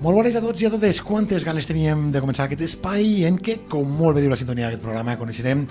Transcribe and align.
Molt 0.00 0.16
bones 0.16 0.32
a 0.32 0.40
tots 0.40 0.62
i 0.62 0.64
a 0.64 0.70
totes. 0.72 1.02
Quantes 1.04 1.42
ganes 1.44 1.66
teníem 1.68 2.06
de 2.08 2.22
començar 2.24 2.46
aquest 2.46 2.62
espai 2.64 3.26
en 3.28 3.34
què, 3.36 3.58
com 3.68 3.84
molt 3.98 4.16
bé 4.16 4.22
diu 4.24 4.30
la 4.32 4.38
sintonia 4.40 4.70
d'aquest 4.70 4.80
programa, 4.80 5.18
coneixerem 5.20 5.66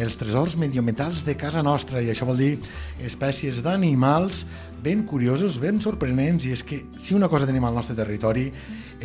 els 0.00 0.16
tresors 0.16 0.54
medioambientals 0.56 1.20
de 1.26 1.34
casa 1.36 1.60
nostra 1.60 2.00
i 2.00 2.08
això 2.08 2.24
vol 2.24 2.40
dir 2.40 2.54
espècies 3.04 3.60
d'animals 3.60 4.46
ben 4.80 5.04
curiosos, 5.04 5.60
ben 5.60 5.84
sorprenents 5.84 6.48
i 6.48 6.54
és 6.56 6.64
que 6.64 6.80
si 6.96 7.12
una 7.12 7.28
cosa 7.28 7.44
tenim 7.44 7.68
al 7.68 7.76
nostre 7.76 7.98
territori 7.98 8.46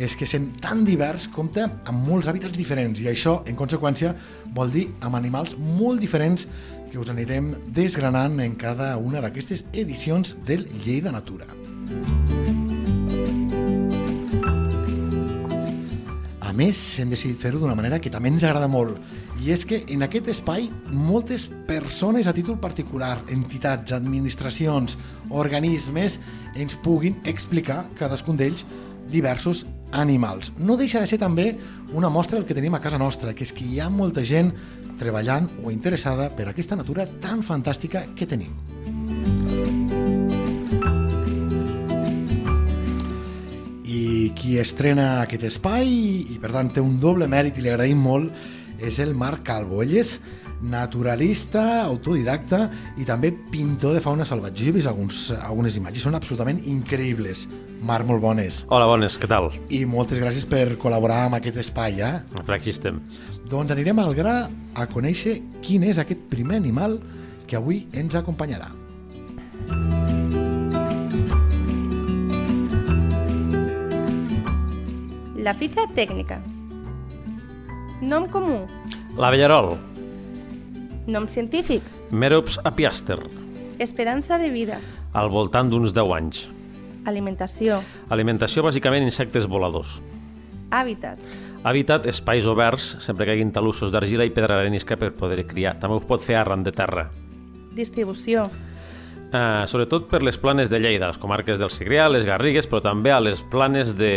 és 0.00 0.16
que 0.16 0.24
sent 0.24 0.48
tan 0.64 0.80
divers 0.88 1.28
compta 1.28 1.68
amb 1.84 2.08
molts 2.08 2.32
hàbitats 2.32 2.56
diferents 2.56 3.04
i 3.04 3.12
això, 3.12 3.42
en 3.44 3.60
conseqüència, 3.60 4.14
vol 4.56 4.72
dir 4.72 4.88
amb 5.04 5.20
animals 5.20 5.58
molt 5.60 6.00
diferents 6.00 6.48
que 6.88 6.96
us 6.96 7.12
anirem 7.12 7.52
desgranant 7.68 8.40
en 8.40 8.56
cada 8.56 8.94
una 8.96 9.20
d'aquestes 9.20 9.66
edicions 9.74 10.38
del 10.48 10.70
Llei 10.80 11.04
de 11.04 11.12
Natura. 11.12 11.52
A 16.50 16.52
més, 16.52 16.78
hem 16.98 17.12
decidit 17.12 17.38
fer-ho 17.38 17.60
d'una 17.62 17.76
manera 17.78 18.00
que 18.02 18.10
també 18.10 18.26
ens 18.32 18.42
agrada 18.42 18.66
molt. 18.66 18.96
I 19.38 19.52
és 19.54 19.62
que 19.62 19.84
en 19.94 20.02
aquest 20.02 20.32
espai 20.32 20.64
moltes 20.90 21.44
persones 21.68 22.26
a 22.26 22.34
títol 22.34 22.56
particular, 22.58 23.20
entitats, 23.30 23.94
administracions, 23.94 24.96
organismes, 25.30 26.18
ens 26.58 26.74
puguin 26.82 27.20
explicar 27.30 27.84
cadascun 28.00 28.40
d'ells 28.40 28.64
diversos 29.14 29.62
animals. 29.94 30.50
No 30.58 30.74
deixa 30.80 31.04
de 31.04 31.12
ser 31.12 31.20
també 31.22 31.52
una 31.94 32.10
mostra 32.10 32.40
del 32.40 32.48
que 32.48 32.58
tenim 32.58 32.74
a 32.74 32.82
casa 32.82 32.98
nostra, 32.98 33.30
que 33.30 33.46
és 33.46 33.54
que 33.54 33.68
hi 33.70 33.78
ha 33.78 33.86
molta 33.86 34.26
gent 34.26 34.50
treballant 34.98 35.46
o 35.62 35.70
interessada 35.70 36.32
per 36.34 36.50
aquesta 36.50 36.74
natura 36.74 37.06
tan 37.22 37.46
fantàstica 37.46 38.08
que 38.18 38.26
tenim. 38.26 38.69
Qui 44.36 44.58
estrena 44.60 45.20
aquest 45.22 45.44
espai, 45.48 45.88
i 46.34 46.38
per 46.42 46.52
tant 46.54 46.70
té 46.74 46.82
un 46.84 46.98
doble 47.02 47.28
mèrit 47.30 47.58
i 47.58 47.64
li 47.64 47.72
agraïm 47.72 48.00
molt, 48.02 48.30
és 48.80 48.98
el 49.02 49.14
Marc 49.18 49.44
Calvo. 49.46 49.82
Ell 49.84 49.96
és 50.00 50.16
naturalista, 50.60 51.86
autodidacta 51.86 52.66
i 53.00 53.06
també 53.08 53.30
pintor 53.52 53.96
de 53.96 54.02
fauna 54.04 54.26
salvatge. 54.28 54.66
Jo 54.66 54.72
he 54.72 54.76
vist 54.76 54.90
alguns, 54.90 55.30
algunes 55.38 55.76
imatges, 55.80 56.04
són 56.04 56.18
absolutament 56.18 56.60
increïbles. 56.68 57.46
Marc, 57.86 58.06
molt 58.08 58.20
bones. 58.20 58.64
Hola, 58.68 58.88
bones, 58.90 59.16
què 59.20 59.30
tal? 59.30 59.48
I 59.72 59.84
moltes 59.88 60.20
gràcies 60.20 60.44
per 60.48 60.66
col·laborar 60.80 61.24
amb 61.28 61.38
aquest 61.40 61.62
espai, 61.64 62.02
eh? 62.04 62.12
Per 62.36 62.56
aquí 62.56 62.74
estem. 62.74 63.00
Doncs 63.50 63.72
anirem 63.72 63.98
al 64.02 64.12
gra 64.14 64.36
a 64.76 64.86
conèixer 64.90 65.38
quin 65.64 65.88
és 65.88 65.98
aquest 65.98 66.28
primer 66.30 66.60
animal 66.60 67.00
que 67.48 67.58
avui 67.58 67.86
ens 67.96 68.14
acompanyarà. 68.14 68.68
La 75.40 75.54
fitxa 75.56 75.86
tècnica. 75.96 76.40
Nom 78.00 78.26
comú. 78.32 78.62
L'avellarol, 79.18 79.76
Nom 81.10 81.26
científic. 81.26 81.82
Merops 82.12 82.60
apiaster, 82.64 83.18
Esperança 83.78 84.38
de 84.38 84.50
vida. 84.50 84.78
al 85.12 85.28
voltant 85.30 85.70
d'uns 85.70 85.92
10 85.92 86.12
anys. 86.14 86.48
Alimentació. 87.06 87.80
Alimentació, 88.10 88.62
bàsicament, 88.62 89.02
insectes 89.02 89.46
voladors. 89.48 90.00
Hàbitat. 90.70 91.18
Hàbitat, 91.64 92.06
espais 92.06 92.46
oberts, 92.46 92.96
sempre 93.00 93.24
que 93.26 93.32
hagin 93.32 93.50
talussos 93.52 93.90
d'argila 93.90 94.24
i 94.24 94.30
pedra 94.30 94.60
arenisca 94.60 94.96
per 94.96 95.12
poder 95.12 95.46
criar. 95.46 95.78
També 95.80 95.96
ho 95.96 96.00
pot 96.00 96.20
fer 96.20 96.36
arran 96.36 96.62
de 96.62 96.72
terra. 96.72 97.10
Distribució. 97.74 98.50
Eh, 99.30 99.64
sobretot 99.70 100.08
per 100.10 100.24
les 100.26 100.34
planes 100.42 100.70
de 100.72 100.80
Lleida, 100.82 101.06
les 101.12 101.18
comarques 101.22 101.60
del 101.60 101.70
Segrià, 101.70 102.08
les 102.10 102.24
Garrigues, 102.26 102.66
però 102.66 102.80
també 102.82 103.12
a 103.14 103.20
les 103.22 103.38
planes 103.52 103.92
de 103.94 104.10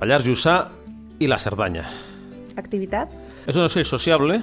Pallars 0.00 0.24
Jussà 0.24 0.56
i 1.20 1.28
la 1.28 1.36
Cerdanya. 1.36 1.84
Activitat. 2.56 3.12
És 3.44 3.58
un 3.58 3.66
ocell 3.66 3.84
sociable 3.84 4.40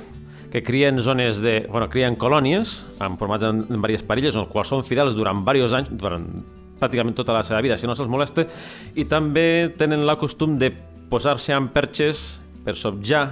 que 0.54 0.62
cria 0.64 0.92
en 0.94 1.02
zones 1.02 1.42
de... 1.42 1.66
Bueno, 1.72 1.90
cria 1.90 2.08
en 2.08 2.20
colònies, 2.22 2.84
amb 3.02 3.18
formats 3.18 3.48
en, 3.50 3.64
en 3.66 3.80
diverses 3.80 4.06
parelles, 4.06 4.38
en 4.38 4.46
quals 4.52 4.70
són 4.76 4.86
fidels 4.86 5.18
durant 5.18 5.42
diversos 5.42 5.74
anys, 5.74 5.90
durant 5.98 6.30
pràcticament 6.78 7.18
tota 7.18 7.34
la 7.34 7.42
seva 7.48 7.64
vida, 7.66 7.80
si 7.80 7.90
no 7.90 7.96
se'ls 7.98 8.12
molesta, 8.12 8.46
i 8.94 9.08
també 9.10 9.74
tenen 9.80 10.06
la 10.06 10.20
costum 10.22 10.60
de 10.62 10.70
posar-se 11.10 11.56
en 11.56 11.72
perxes 11.74 12.44
per 12.66 12.78
sobjar 12.78 13.26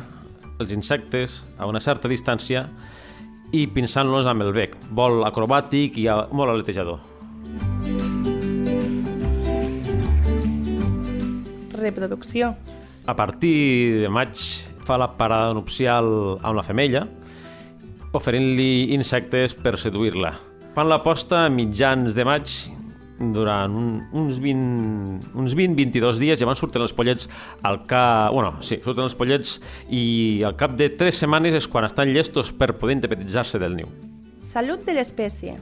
els 0.58 0.74
insectes 0.74 1.44
a 1.58 1.70
una 1.70 1.82
certa 1.84 2.10
distància 2.10 2.66
i 3.54 3.68
pinçant-los 3.70 4.26
amb 4.30 4.42
el 4.42 4.52
bec. 4.56 4.76
Vol 4.92 5.24
acrobàtic 5.28 5.98
i 6.02 6.08
a- 6.10 6.28
molt 6.32 6.50
aletejador. 6.52 7.00
Reproducció. 11.74 12.56
A 13.06 13.16
partir 13.16 14.00
de 14.02 14.10
maig 14.10 14.38
fa 14.86 14.98
la 14.98 15.10
parada 15.18 15.54
nupcial 15.56 16.38
amb 16.42 16.56
la 16.56 16.64
femella, 16.64 17.06
oferint-li 18.16 18.94
insectes 18.96 19.56
per 19.56 19.76
seduir-la. 19.82 20.34
Fan 20.74 20.90
la 20.90 21.02
posta 21.04 21.46
a 21.46 21.50
mitjans 21.54 22.16
de 22.16 22.26
maig 22.26 22.54
durant 23.20 23.76
un, 23.78 23.90
uns 24.12 24.40
20 24.42 25.36
uns 25.38 25.56
20-22 25.56 26.22
dies, 26.22 26.42
llavors 26.42 26.64
surten 26.64 26.82
els 26.82 26.96
pollets 26.96 27.30
al 27.62 27.84
cap... 27.90 28.34
Bueno, 28.34 28.56
sí, 28.66 28.80
surten 28.84 29.06
els 29.06 29.16
pollets 29.18 29.60
i 29.90 30.42
al 30.46 30.58
cap 30.60 30.78
de 30.80 30.90
3 30.98 31.24
setmanes 31.24 31.58
és 31.60 31.70
quan 31.70 31.86
estan 31.88 32.14
llestos 32.14 32.52
per 32.52 32.74
poder 32.80 32.98
independentitzar-se 32.98 33.62
del 33.62 33.78
niu. 33.78 33.92
Salut 34.44 34.84
de 34.86 34.98
l'espècie. 34.98 35.56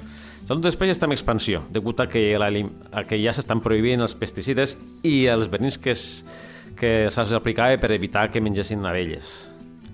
Salut 0.47 0.63
d'espècie 0.65 0.95
està 0.95 1.07
en 1.07 1.13
expansió, 1.15 1.61
degut 1.71 2.01
a 2.01 2.07
que, 2.11 2.31
la, 2.41 2.49
a 2.91 3.05
que 3.07 3.19
ja 3.21 3.33
s'estan 3.35 3.61
prohibint 3.63 4.01
els 4.03 4.15
pesticides 4.17 4.75
i 5.07 5.27
els 5.31 5.51
verins 5.51 5.77
que 5.79 5.93
es, 5.93 6.25
que 6.79 7.11
se'ls 7.13 7.31
aplicava 7.37 7.77
per 7.79 7.93
evitar 7.95 8.29
que 8.33 8.41
mengessin 8.43 8.83
abelles. 8.87 9.29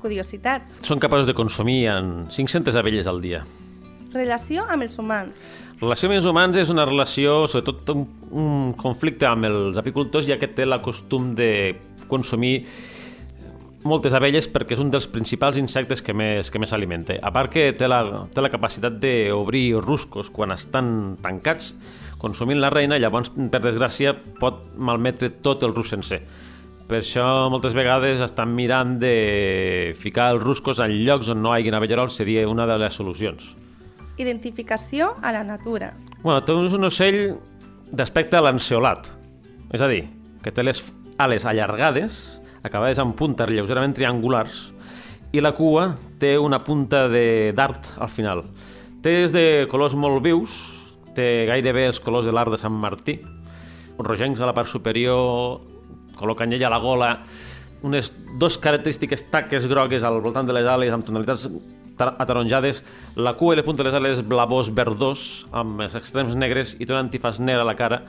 Curiositat. 0.01 0.69
Són 0.85 1.01
capaços 1.03 1.27
de 1.27 1.35
consumir 1.37 1.87
en 1.91 2.27
500 2.31 2.77
abelles 2.79 3.09
al 3.11 3.21
dia. 3.21 3.43
Relació 4.13 4.63
amb 4.71 4.85
els 4.85 4.95
humans. 5.01 5.35
Relació 5.77 6.09
amb 6.09 6.17
els 6.17 6.25
humans 6.25 6.57
és 6.57 6.71
una 6.73 6.87
relació, 6.89 7.43
sobretot 7.45 7.91
un, 7.93 8.05
un 8.33 8.53
conflicte 8.81 9.27
amb 9.29 9.45
els 9.45 9.77
apicultors, 9.77 10.25
ja 10.25 10.39
que 10.41 10.49
té 10.49 10.65
la 10.65 10.79
costum 10.81 11.35
de 11.37 11.49
consumir 12.09 12.63
moltes 13.85 14.15
abelles 14.17 14.47
perquè 14.49 14.73
és 14.73 14.81
un 14.81 14.89
dels 14.89 15.05
principals 15.13 15.59
insectes 15.61 16.01
que 16.01 16.15
més, 16.17 16.49
que 16.49 16.57
més 16.57 16.73
s'alimenta. 16.73 17.19
A 17.21 17.29
part 17.35 17.53
que 17.53 17.67
té 17.77 17.85
la, 17.85 18.01
té 18.33 18.41
la 18.41 18.49
capacitat 18.49 18.97
d'obrir 19.03 19.77
ruscos 19.77 20.31
quan 20.33 20.55
estan 20.55 20.89
tancats, 21.21 21.75
consumint 22.17 22.57
la 22.57 22.73
reina, 22.73 22.97
llavors, 22.97 23.29
per 23.37 23.61
desgràcia, 23.61 24.15
pot 24.41 24.63
malmetre 24.81 25.29
tot 25.45 25.61
el 25.61 25.77
rus 25.77 25.93
sencer. 25.93 26.23
Per 26.89 27.03
això 27.03 27.27
moltes 27.53 27.77
vegades 27.77 28.25
estan 28.25 28.49
mirant 28.57 28.97
de 28.97 29.93
ficar 30.01 30.31
els 30.33 30.41
ruscos 30.41 30.81
en 30.81 30.97
llocs 31.03 31.29
on 31.29 31.43
no 31.43 31.53
hi 31.53 31.61
hagi 31.61 31.77
avellerols 31.77 32.17
seria 32.17 32.49
una 32.49 32.65
de 32.65 32.81
les 32.81 32.97
solucions. 32.97 33.53
Identificació 34.17 35.13
a 35.21 35.31
la 35.31 35.43
natura. 35.43 35.93
Bueno, 36.23 36.41
té 36.43 36.53
un 36.53 36.87
ocell 36.89 37.37
d'aspecte 37.93 38.41
lanceolat, 38.41 39.11
és 39.73 39.83
a 39.83 39.89
dir, 39.91 40.07
que 40.43 40.51
té 40.51 40.65
les 40.65 40.81
ales 41.21 41.45
allargades, 41.45 42.41
acabades 42.65 42.99
amb 42.99 43.15
puntes 43.17 43.49
lleugerament 43.49 43.93
triangulars, 43.95 44.71
i 45.31 45.43
la 45.43 45.53
cua 45.53 45.91
té 46.19 46.37
una 46.39 46.63
punta 46.63 47.05
de 47.11 47.53
dart 47.55 47.93
al 48.01 48.09
final. 48.09 48.43
Té 49.03 49.23
és 49.25 49.35
de 49.35 49.67
colors 49.71 49.95
molt 49.95 50.23
vius, 50.25 50.57
té 51.15 51.45
gairebé 51.49 51.87
els 51.91 51.99
colors 52.01 52.25
de 52.25 52.33
l'art 52.33 52.53
de 52.53 52.59
Sant 52.61 52.73
Martí, 52.73 53.19
rogencs 53.97 54.41
a 54.41 54.49
la 54.49 54.55
part 54.57 54.69
superior, 54.69 55.61
color 56.17 56.37
canyella 56.37 56.67
a 56.67 56.73
la 56.73 56.81
gola, 56.81 57.11
unes 57.85 58.11
dos 58.39 58.57
característiques 58.57 59.27
taques 59.31 59.67
grogues 59.69 60.03
al 60.03 60.21
voltant 60.21 60.47
de 60.47 60.55
les 60.57 60.65
ales 60.65 60.93
amb 60.93 61.05
tonalitats 61.05 61.47
ataronjades, 61.99 62.83
la 63.15 63.33
cua 63.37 63.55
i 63.55 63.57
la 63.57 63.63
punta 63.65 63.83
de 63.83 63.89
les 63.89 63.97
ales 63.97 64.21
blavós 64.27 64.69
verdós 64.73 65.45
amb 65.51 65.81
els 65.81 65.95
extrems 65.95 66.35
negres 66.35 66.75
i 66.79 66.85
té 66.85 66.93
un 66.93 66.99
antifàs 67.01 67.39
negre 67.39 67.61
a 67.63 67.67
la 67.67 67.75
cara 67.75 68.01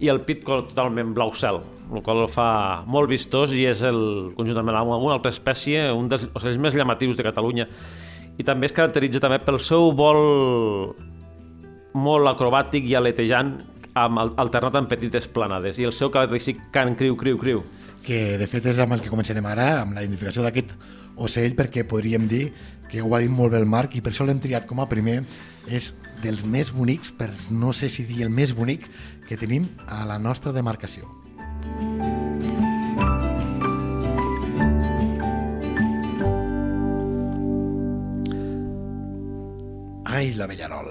i 0.00 0.08
el 0.08 0.22
pit 0.24 0.44
totalment 0.46 1.12
blau 1.12 1.32
cel, 1.36 1.58
el 1.92 2.02
qual 2.02 2.22
el 2.22 2.30
fa 2.32 2.82
molt 2.86 3.10
vistós 3.10 3.52
i 3.52 3.66
és 3.68 3.82
el, 3.84 4.32
conjuntament 4.36 4.78
amb 4.78 4.94
una 4.96 5.18
altra 5.18 5.32
espècie, 5.34 5.90
un 5.92 6.08
dels 6.08 6.28
ocells 6.32 6.56
més 6.56 6.74
llamatius 6.78 7.18
de 7.18 7.26
Catalunya 7.26 7.66
i 8.38 8.46
també 8.46 8.70
es 8.70 8.72
caracteritza 8.72 9.20
també 9.20 9.40
pel 9.44 9.58
seu 9.60 9.90
vol 9.92 10.94
molt 11.92 12.30
acrobàtic 12.30 12.86
i 12.86 12.94
aletejant 12.96 13.58
amb, 13.98 14.20
al- 14.22 14.32
alternat 14.38 14.76
amb 14.78 14.88
petites 14.88 15.26
planades 15.28 15.78
i 15.80 15.84
el 15.88 15.92
seu 15.92 16.10
característic 16.14 16.70
cant 16.72 16.94
criu, 16.96 17.16
criu, 17.18 17.36
criu. 17.36 17.62
que 18.00 18.38
de 18.40 18.46
fet 18.48 18.64
és 18.70 18.78
amb 18.80 18.94
el 18.96 19.02
que 19.04 19.10
començarem 19.12 19.44
ara, 19.44 19.82
amb 19.82 19.92
la 19.92 20.00
identificació 20.00 20.40
d'aquest 20.46 20.70
ocell, 21.20 21.52
perquè 21.58 21.84
podríem 21.84 22.24
dir 22.30 22.46
que 22.90 23.02
ho 23.02 23.14
ha 23.14 23.22
dit 23.22 23.30
molt 23.30 23.54
bé 23.54 23.60
el 23.62 23.68
Marc, 23.70 23.94
i 23.94 24.02
per 24.02 24.12
això 24.12 24.26
l'hem 24.26 24.42
triat 24.42 24.66
com 24.66 24.82
a 24.82 24.88
primer, 24.90 25.22
és 25.70 25.92
dels 26.24 26.42
més 26.44 26.72
bonics, 26.74 27.12
per 27.14 27.30
no 27.50 27.72
sé 27.72 27.88
si 27.88 28.04
dir 28.08 28.24
el 28.26 28.34
més 28.34 28.52
bonic, 28.56 28.88
que 29.28 29.38
tenim 29.38 29.70
a 29.86 30.02
la 30.08 30.18
nostra 30.18 30.52
demarcació. 30.52 31.06
Ai, 40.10 40.34
la 40.34 40.48
Bellarol. 40.50 40.90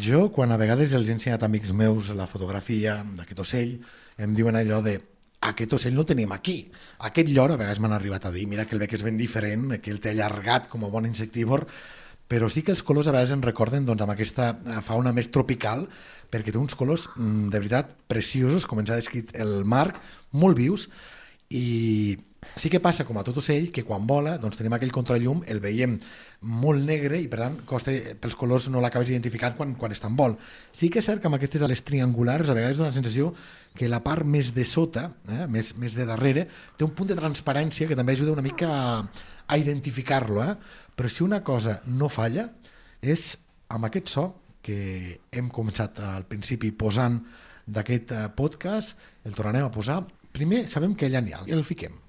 Jo, 0.00 0.28
quan 0.32 0.54
a 0.54 0.56
vegades 0.56 0.94
els 0.94 1.10
he 1.10 1.16
ensenyat 1.16 1.42
amics 1.42 1.74
meus 1.76 2.12
la 2.16 2.28
fotografia 2.30 3.00
d'aquest 3.18 3.42
ocell, 3.42 3.74
em 4.16 4.36
diuen 4.38 4.56
allò 4.56 4.78
de 4.86 5.00
aquest 5.48 5.74
ocell 5.78 5.96
no 5.96 6.04
el 6.04 6.08
tenim 6.12 6.32
aquí. 6.34 6.56
Aquest 7.08 7.30
llor, 7.32 7.52
a 7.52 7.58
vegades 7.60 7.80
m'han 7.82 7.96
arribat 7.96 8.28
a 8.28 8.32
dir, 8.34 8.46
mira 8.50 8.66
que 8.68 8.76
el 8.76 8.82
bec 8.82 8.94
és 8.94 9.02
ben 9.02 9.18
diferent, 9.18 9.68
que 9.82 9.90
el 9.90 10.00
té 10.02 10.12
allargat 10.12 10.68
com 10.70 10.86
a 10.86 10.90
bon 10.92 11.08
insectívor, 11.08 11.66
però 12.30 12.48
sí 12.48 12.62
que 12.64 12.72
els 12.72 12.84
colors 12.86 13.10
a 13.10 13.12
vegades 13.12 13.34
ens 13.34 13.44
recorden 13.44 13.84
doncs, 13.84 14.04
amb 14.04 14.14
aquesta 14.14 14.52
eh, 14.54 14.80
fauna 14.86 15.12
més 15.12 15.28
tropical, 15.34 15.84
perquè 16.32 16.54
té 16.54 16.60
uns 16.60 16.78
colors 16.78 17.08
mm, 17.16 17.50
de 17.52 17.60
veritat 17.60 17.90
preciosos, 18.08 18.66
com 18.66 18.80
ens 18.80 18.92
ha 18.92 19.00
descrit 19.00 19.34
el 19.36 19.66
Marc, 19.68 19.98
molt 20.32 20.56
vius, 20.56 20.88
i 21.52 22.16
sí 22.42 22.68
que 22.68 22.80
passa 22.82 23.04
com 23.06 23.16
a 23.18 23.22
tot 23.24 23.38
ocell 23.38 23.70
que 23.74 23.84
quan 23.86 24.04
vola 24.06 24.34
doncs 24.40 24.58
tenim 24.58 24.74
aquell 24.76 24.92
contrallum, 24.94 25.42
el 25.46 25.60
veiem 25.62 25.94
molt 26.62 26.82
negre 26.84 27.20
i 27.22 27.28
per 27.30 27.38
tant 27.40 27.58
costa, 27.68 27.94
pels 28.20 28.36
colors 28.38 28.66
no 28.72 28.82
l'acabes 28.82 29.12
identificant 29.12 29.54
quan, 29.56 29.76
quan 29.78 29.94
està 29.94 30.10
en 30.10 30.18
vol. 30.18 30.36
Sí 30.74 30.90
que 30.90 31.00
és 31.00 31.06
cert 31.06 31.22
que 31.22 31.30
amb 31.30 31.38
aquestes 31.38 31.62
ales 31.62 31.84
triangulars 31.86 32.50
a 32.50 32.56
vegades 32.58 32.80
dona 32.80 32.90
la 32.90 32.96
sensació 32.96 33.30
que 33.78 33.88
la 33.88 34.02
part 34.04 34.26
més 34.26 34.52
de 34.56 34.66
sota, 34.68 35.08
eh, 35.30 35.46
més, 35.48 35.72
més 35.78 35.94
de 35.96 36.06
darrere, 36.08 36.48
té 36.76 36.84
un 36.84 36.92
punt 36.98 37.12
de 37.12 37.18
transparència 37.18 37.88
que 37.88 37.98
també 37.98 38.18
ajuda 38.18 38.34
una 38.34 38.44
mica 38.44 38.68
a, 38.74 38.92
a 39.46 39.58
identificar-lo. 39.62 40.42
Eh? 40.42 40.56
Però 40.98 41.08
si 41.08 41.24
una 41.24 41.42
cosa 41.46 41.78
no 41.86 42.10
falla 42.12 42.50
és 43.00 43.32
amb 43.72 43.88
aquest 43.88 44.12
so 44.12 44.28
que 44.62 45.20
hem 45.32 45.48
començat 45.50 45.98
al 46.04 46.26
principi 46.30 46.70
posant 46.74 47.22
d'aquest 47.66 48.12
eh, 48.12 48.28
podcast, 48.34 48.98
el 49.24 49.38
tornarem 49.38 49.70
a 49.70 49.74
posar. 49.74 50.02
Primer 50.32 50.66
sabem 50.70 50.96
que 50.98 51.06
allà 51.06 51.22
n'hi 51.22 51.38
ha, 51.38 51.44
el 51.46 51.62
fiquem. 51.66 52.01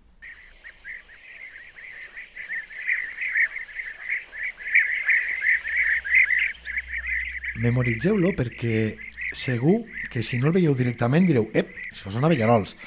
Memoritzeu-lo 7.62 8.34
perquè 8.38 8.96
segur 9.34 9.82
que 10.10 10.24
si 10.26 10.40
no 10.40 10.50
el 10.50 10.58
veieu 10.58 10.76
directament 10.78 11.26
direu, 11.30 11.50
ep, 11.54 11.74
això 11.92 12.14
són 12.14 12.26
avellarols 12.26 12.78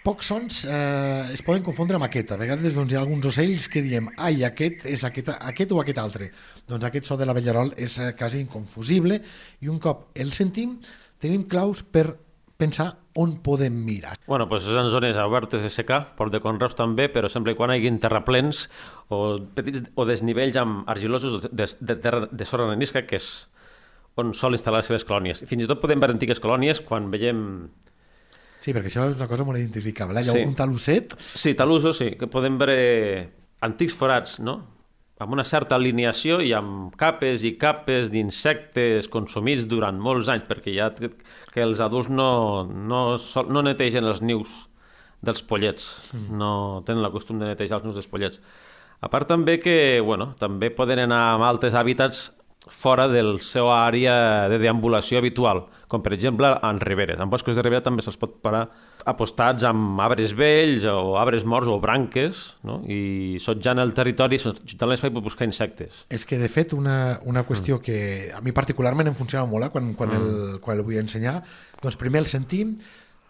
pocs 0.00 0.30
sons 0.30 0.62
eh, 0.64 1.32
es 1.34 1.42
poden 1.44 1.64
confondre 1.64 1.98
amb 1.98 2.06
aquest. 2.06 2.32
A 2.32 2.40
vegades 2.40 2.76
doncs, 2.76 2.92
hi 2.92 2.96
ha 2.96 3.02
alguns 3.02 3.26
ocells 3.28 3.66
que 3.72 3.82
diem 3.84 4.08
ai, 4.16 4.42
aquest 4.46 4.86
és 4.88 5.04
aquest, 5.04 5.28
aquest 5.36 5.74
o 5.76 5.82
aquest 5.82 6.00
altre. 6.00 6.30
Doncs 6.68 6.88
aquest 6.88 7.10
so 7.10 7.18
de 7.20 7.28
la 7.28 7.36
vellarol 7.36 7.74
és 7.76 7.98
eh, 8.00 8.14
quasi 8.16 8.40
inconfusible 8.40 9.20
i 9.60 9.68
un 9.68 9.78
cop 9.82 10.08
el 10.16 10.32
sentim 10.36 10.78
tenim 11.20 11.44
claus 11.50 11.84
per 11.84 12.08
pensar 12.60 12.90
on 13.16 13.38
podem 13.44 13.76
mirar. 13.84 14.14
Bueno, 14.26 14.46
pues 14.48 14.66
és 14.68 14.76
en 14.76 14.88
zones 14.92 15.16
obertes 15.20 15.64
de 15.64 15.70
secar, 15.72 16.02
port 16.16 16.32
de 16.32 16.40
conreus 16.44 16.76
també, 16.76 17.08
però 17.12 17.28
sempre 17.32 17.56
quan 17.56 17.72
hi 17.72 17.80
hagi 17.80 17.92
terraplens 18.00 18.66
o 19.08 19.40
petits 19.56 19.88
o 19.96 20.04
desnivells 20.08 20.60
amb 20.60 20.88
argilosos 20.88 21.40
de, 21.48 21.68
de, 21.80 21.96
terra, 21.96 22.28
de 22.30 22.48
sorra 22.48 22.76
que 22.76 23.16
és 23.16 23.30
on 24.16 24.34
sol 24.34 24.56
instal·lar 24.56 24.80
les 24.82 24.90
seves 24.90 25.06
colònies. 25.06 25.44
Fins 25.48 25.64
i 25.64 25.68
tot 25.70 25.80
podem 25.80 26.00
veure 26.02 26.16
antigues 26.16 26.40
colònies 26.42 26.82
quan 26.86 27.10
veiem 27.12 27.68
Sí, 28.60 28.74
perquè 28.76 28.90
això 28.90 29.06
és 29.08 29.16
una 29.16 29.28
cosa 29.30 29.44
molt 29.48 29.56
identificable. 29.56 30.20
Hi 30.20 30.28
ha 30.28 30.32
Sí. 30.34 30.42
un 30.44 30.54
talusset 30.54 31.14
Sí, 31.34 31.54
talusos, 31.54 31.96
sí, 31.96 32.10
que 32.18 32.26
podem 32.26 32.58
veure 32.58 33.30
antics 33.62 33.94
forats, 33.94 34.38
no? 34.40 34.58
amb 35.20 35.34
una 35.36 35.44
certa 35.44 35.76
alineació 35.76 36.38
i 36.40 36.54
amb 36.56 36.94
capes 36.96 37.42
i 37.44 37.52
capes 37.60 38.08
d'insectes 38.10 39.08
consumits 39.12 39.66
durant 39.68 39.98
molts 40.00 40.30
anys, 40.32 40.46
perquè 40.48 40.72
ja 40.74 40.88
que 40.96 41.10
que 41.52 41.60
els 41.60 41.80
adults 41.80 42.08
no, 42.08 42.64
no, 42.64 43.18
sol, 43.18 43.50
no 43.52 43.60
netegen 43.62 44.04
els 44.04 44.22
nius 44.22 44.66
dels 45.20 45.42
pollets, 45.42 46.12
mm. 46.14 46.38
no 46.40 46.82
tenen 46.86 47.02
la 47.02 47.10
costum 47.12 47.38
de 47.38 47.50
netejar 47.50 47.76
els 47.80 47.84
nius 47.84 47.96
dels 48.00 48.08
pollets. 48.08 48.40
A 49.00 49.08
part 49.12 49.28
també 49.28 49.58
que, 49.60 50.00
bueno, 50.04 50.34
també 50.38 50.70
poden 50.70 50.98
anar 51.04 51.20
a 51.34 51.48
altres 51.48 51.74
hàbitats 51.76 52.30
fora 52.68 53.08
del 53.08 53.40
seu 53.40 53.70
àrea 53.72 54.48
de 54.52 54.58
deambulació 54.60 55.18
habitual, 55.18 55.64
com 55.88 56.04
per 56.04 56.12
exemple 56.14 56.52
en 56.66 56.80
riberes. 56.80 57.18
En 57.18 57.30
boscos 57.32 57.56
de 57.56 57.64
ribera 57.64 57.82
també 57.82 58.04
se'ls 58.04 58.18
pot 58.20 58.36
parar 58.44 58.66
apostats 59.08 59.64
amb 59.64 59.98
arbres 60.04 60.34
vells 60.36 60.84
o 60.84 61.16
arbres 61.18 61.46
morts 61.48 61.70
o 61.72 61.78
branques, 61.80 62.42
no? 62.68 62.80
i 62.84 63.40
sotjant 63.40 63.80
el 63.80 63.94
territori, 63.96 64.38
sotjant 64.38 64.92
l'espai 64.92 65.12
per 65.14 65.24
buscar 65.24 65.48
insectes. 65.48 66.04
És 66.12 66.26
que, 66.28 66.38
de 66.38 66.50
fet, 66.52 66.76
una, 66.76 67.18
una 67.24 67.46
qüestió 67.48 67.80
que 67.82 68.30
a 68.34 68.42
mi 68.44 68.52
particularment 68.52 69.08
em 69.10 69.16
funciona 69.16 69.48
molt 69.48 69.70
eh, 69.70 69.72
quan, 69.72 69.94
quan, 69.98 70.12
el, 70.20 70.58
quan 70.60 70.76
el 70.76 70.84
vull 70.84 71.00
ensenyar, 71.00 71.40
doncs 71.80 71.98
primer 71.98 72.26
el 72.26 72.28
sentim, 72.30 72.76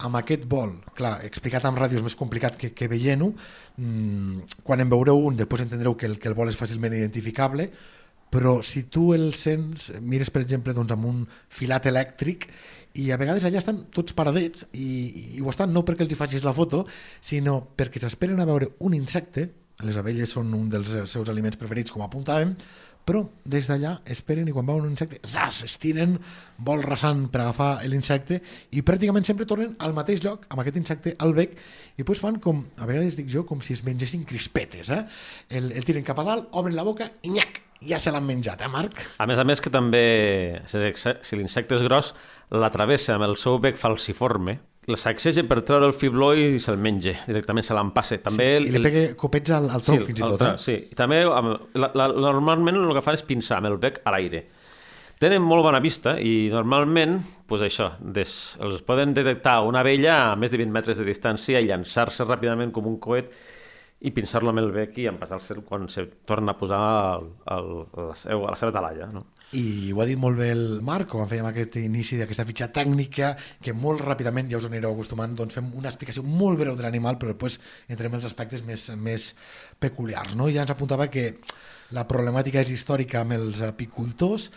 amb 0.00 0.16
aquest 0.16 0.46
vol, 0.48 0.74
clar, 0.96 1.18
explicat 1.26 1.64
amb 1.68 1.78
ràdio 1.78 2.00
és 2.00 2.04
més 2.04 2.16
complicat 2.16 2.56
que, 2.58 2.72
que 2.76 2.88
veient-ho, 2.88 3.30
mm, 3.76 4.60
quan 4.64 4.80
en 4.80 4.92
veureu 4.92 5.26
un, 5.28 5.36
després 5.36 5.66
entendreu 5.66 5.96
que 5.96 6.08
el, 6.08 6.18
que 6.18 6.30
el 6.30 6.36
vol 6.38 6.48
és 6.48 6.58
fàcilment 6.58 6.96
identificable, 6.96 7.68
però 8.30 8.60
si 8.62 8.84
tu 8.86 9.10
el 9.14 9.32
sents, 9.34 9.90
mires 10.00 10.30
per 10.30 10.44
exemple 10.44 10.74
doncs, 10.74 10.94
amb 10.94 11.08
un 11.10 11.24
filat 11.50 11.88
elèctric 11.90 12.46
i 12.98 13.10
a 13.10 13.18
vegades 13.20 13.44
allà 13.46 13.60
estan 13.60 13.84
tots 13.94 14.14
paradets 14.16 14.66
i, 14.72 15.36
i 15.36 15.42
ho 15.42 15.50
estan 15.50 15.74
no 15.74 15.84
perquè 15.86 16.06
els 16.06 16.14
hi 16.14 16.18
facis 16.18 16.46
la 16.46 16.54
foto, 16.54 16.84
sinó 17.20 17.60
perquè 17.76 18.02
s'esperen 18.02 18.40
a 18.40 18.46
veure 18.48 18.72
un 18.86 18.94
insecte, 18.94 19.48
les 19.86 19.96
abelles 19.96 20.30
són 20.36 20.52
un 20.54 20.68
dels 20.70 20.94
seus 21.10 21.28
aliments 21.32 21.58
preferits 21.58 21.92
com 21.92 22.04
apuntàvem, 22.04 22.54
però 23.10 23.22
des 23.48 23.66
d'allà 23.66 23.94
esperen 24.12 24.48
i 24.48 24.52
quan 24.54 24.66
veuen 24.68 24.84
un 24.84 24.92
insecte, 24.92 25.18
zas, 25.26 25.62
estiren, 25.66 26.18
vol 26.66 26.84
rasant 26.84 27.24
per 27.32 27.40
agafar 27.42 27.70
l'insecte 27.88 28.38
i 28.76 28.84
pràcticament 28.86 29.26
sempre 29.26 29.48
tornen 29.48 29.72
al 29.82 29.96
mateix 29.96 30.22
lloc, 30.22 30.44
amb 30.52 30.62
aquest 30.62 30.78
insecte 30.82 31.16
al 31.18 31.34
bec, 31.34 31.56
i 31.96 32.04
doncs 32.04 32.22
fan 32.22 32.38
com, 32.44 32.62
a 32.76 32.86
vegades 32.86 33.16
dic 33.18 33.32
jo, 33.32 33.46
com 33.48 33.64
si 33.64 33.74
es 33.74 33.82
mengessin 33.86 34.26
crispetes, 34.28 34.92
eh? 34.94 35.02
El, 35.48 35.72
el 35.72 35.88
tiren 35.88 36.06
cap 36.06 36.20
a 36.20 36.28
dalt, 36.28 36.52
obren 36.60 36.76
la 36.76 36.86
boca 36.86 37.08
i 37.24 37.32
nyac, 37.34 37.62
ja 37.86 37.98
se 38.00 38.12
l'han 38.12 38.26
menjat, 38.26 38.60
eh, 38.62 38.70
Marc? 38.70 39.04
A 39.18 39.26
més 39.28 39.38
a 39.40 39.44
més 39.44 39.60
que 39.60 39.72
també, 39.72 40.62
si 40.66 41.38
l'insecte 41.38 41.78
és 41.78 41.84
gros, 41.86 42.12
l'atravessa 42.50 43.16
amb 43.16 43.28
el 43.28 43.36
seu 43.40 43.58
bec 43.62 43.78
falciforme, 43.80 44.58
la 44.90 44.96
sacseja 44.98 45.44
per 45.46 45.60
treure 45.66 45.86
el 45.90 45.94
fibló 45.94 46.30
i 46.34 46.58
se'l 46.62 46.78
menja, 46.80 47.12
directament 47.26 47.66
se 47.66 47.76
l'empasse. 47.76 48.20
També 48.24 48.48
I 48.58 48.72
li 48.72 48.82
pega 48.82 49.04
copets 49.18 49.52
al, 49.54 49.68
al 49.70 49.84
tronc, 49.84 50.00
sí, 50.02 50.08
fins 50.08 50.22
i 50.22 50.24
el 50.24 50.34
tot, 50.34 50.46
eh? 50.46 50.54
Sí, 50.62 50.76
i 50.90 50.98
també 50.98 51.20
amb, 51.26 51.70
la, 51.78 51.92
la, 51.94 52.08
normalment 52.30 52.80
el 52.80 52.96
que 52.96 53.04
fan 53.04 53.18
és 53.18 53.26
pinçar 53.28 53.60
amb 53.60 53.70
el 53.70 53.78
bec 53.82 54.00
a 54.04 54.14
l'aire. 54.14 54.46
Tenen 55.20 55.44
molt 55.44 55.66
bona 55.66 55.82
vista 55.84 56.14
i 56.16 56.48
normalment, 56.48 57.18
pues 57.48 57.60
això, 57.66 57.90
des, 58.00 58.34
els 58.64 58.80
poden 58.86 59.12
detectar 59.12 59.58
una 59.68 59.82
abella 59.84 60.14
a 60.30 60.36
més 60.40 60.52
de 60.52 60.62
20 60.62 60.72
metres 60.72 60.96
de 60.96 61.04
distància 61.04 61.60
i 61.60 61.68
llançar-se 61.68 62.24
ràpidament 62.24 62.72
com 62.72 62.88
un 62.88 62.96
coet 63.04 63.28
i 64.00 64.10
pinçar-lo 64.16 64.48
amb 64.48 64.62
el 64.62 64.70
bec 64.72 64.96
i 64.96 65.04
empassar-se 65.10 65.58
quan 65.66 65.84
se 65.92 66.06
torna 66.28 66.54
a 66.54 66.56
posar 66.56 66.80
el, 67.18 67.26
el, 67.52 67.66
la, 68.08 68.14
seu, 68.16 68.46
la 68.48 68.56
seva 68.56 68.72
talalla. 68.72 69.10
No? 69.12 69.26
I 69.58 69.92
ho 69.92 70.00
ha 70.00 70.06
dit 70.08 70.20
molt 70.20 70.40
bé 70.40 70.48
el 70.54 70.64
Marc, 70.86 71.10
quan 71.12 71.28
fèiem 71.28 71.50
aquest 71.50 71.76
inici 71.82 72.16
d'aquesta 72.16 72.46
fitxa 72.48 72.70
tècnica, 72.72 73.34
que 73.60 73.76
molt 73.76 74.00
ràpidament, 74.06 74.48
ja 74.48 74.62
us 74.62 74.70
anireu 74.70 74.96
acostumant, 74.96 75.36
doncs 75.36 75.58
fem 75.60 75.68
una 75.76 75.92
explicació 75.92 76.24
molt 76.24 76.62
breu 76.62 76.78
de 76.78 76.86
l'animal, 76.86 77.20
però 77.20 77.34
després 77.34 77.58
entrem 77.92 78.16
als 78.16 78.24
aspectes 78.30 78.64
més, 78.64 78.88
més 78.96 79.34
peculiars. 79.78 80.32
No? 80.32 80.48
Ja 80.48 80.64
ens 80.64 80.72
apuntava 80.72 81.10
que 81.12 81.34
la 81.92 82.06
problemàtica 82.08 82.64
és 82.64 82.72
històrica 82.72 83.20
amb 83.20 83.36
els 83.36 83.60
apicultors, 83.68 84.48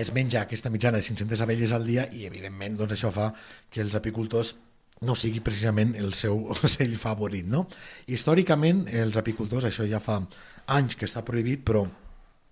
es 0.00 0.12
menja 0.12 0.44
aquesta 0.44 0.70
mitjana 0.72 1.00
de 1.00 1.08
500 1.08 1.40
abelles 1.40 1.72
al 1.72 1.88
dia 1.88 2.04
i, 2.12 2.26
evidentment, 2.28 2.76
doncs 2.76 2.98
això 2.98 3.08
fa 3.14 3.32
que 3.72 3.80
els 3.80 3.96
apicultors 3.96 4.58
no 5.00 5.16
sigui 5.16 5.40
precisament 5.40 5.94
el 5.96 6.12
seu 6.16 6.42
ocell 6.54 6.96
favorit. 7.00 7.48
No? 7.48 7.66
Històricament, 8.10 8.86
els 8.92 9.16
apicultors, 9.20 9.68
això 9.68 9.86
ja 9.88 10.02
fa 10.02 10.20
anys 10.76 10.96
que 10.98 11.08
està 11.08 11.24
prohibit, 11.26 11.64
però 11.64 11.86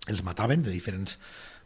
els 0.09 0.23
mataven 0.25 0.63
de 0.65 0.73
diferents 0.73 1.19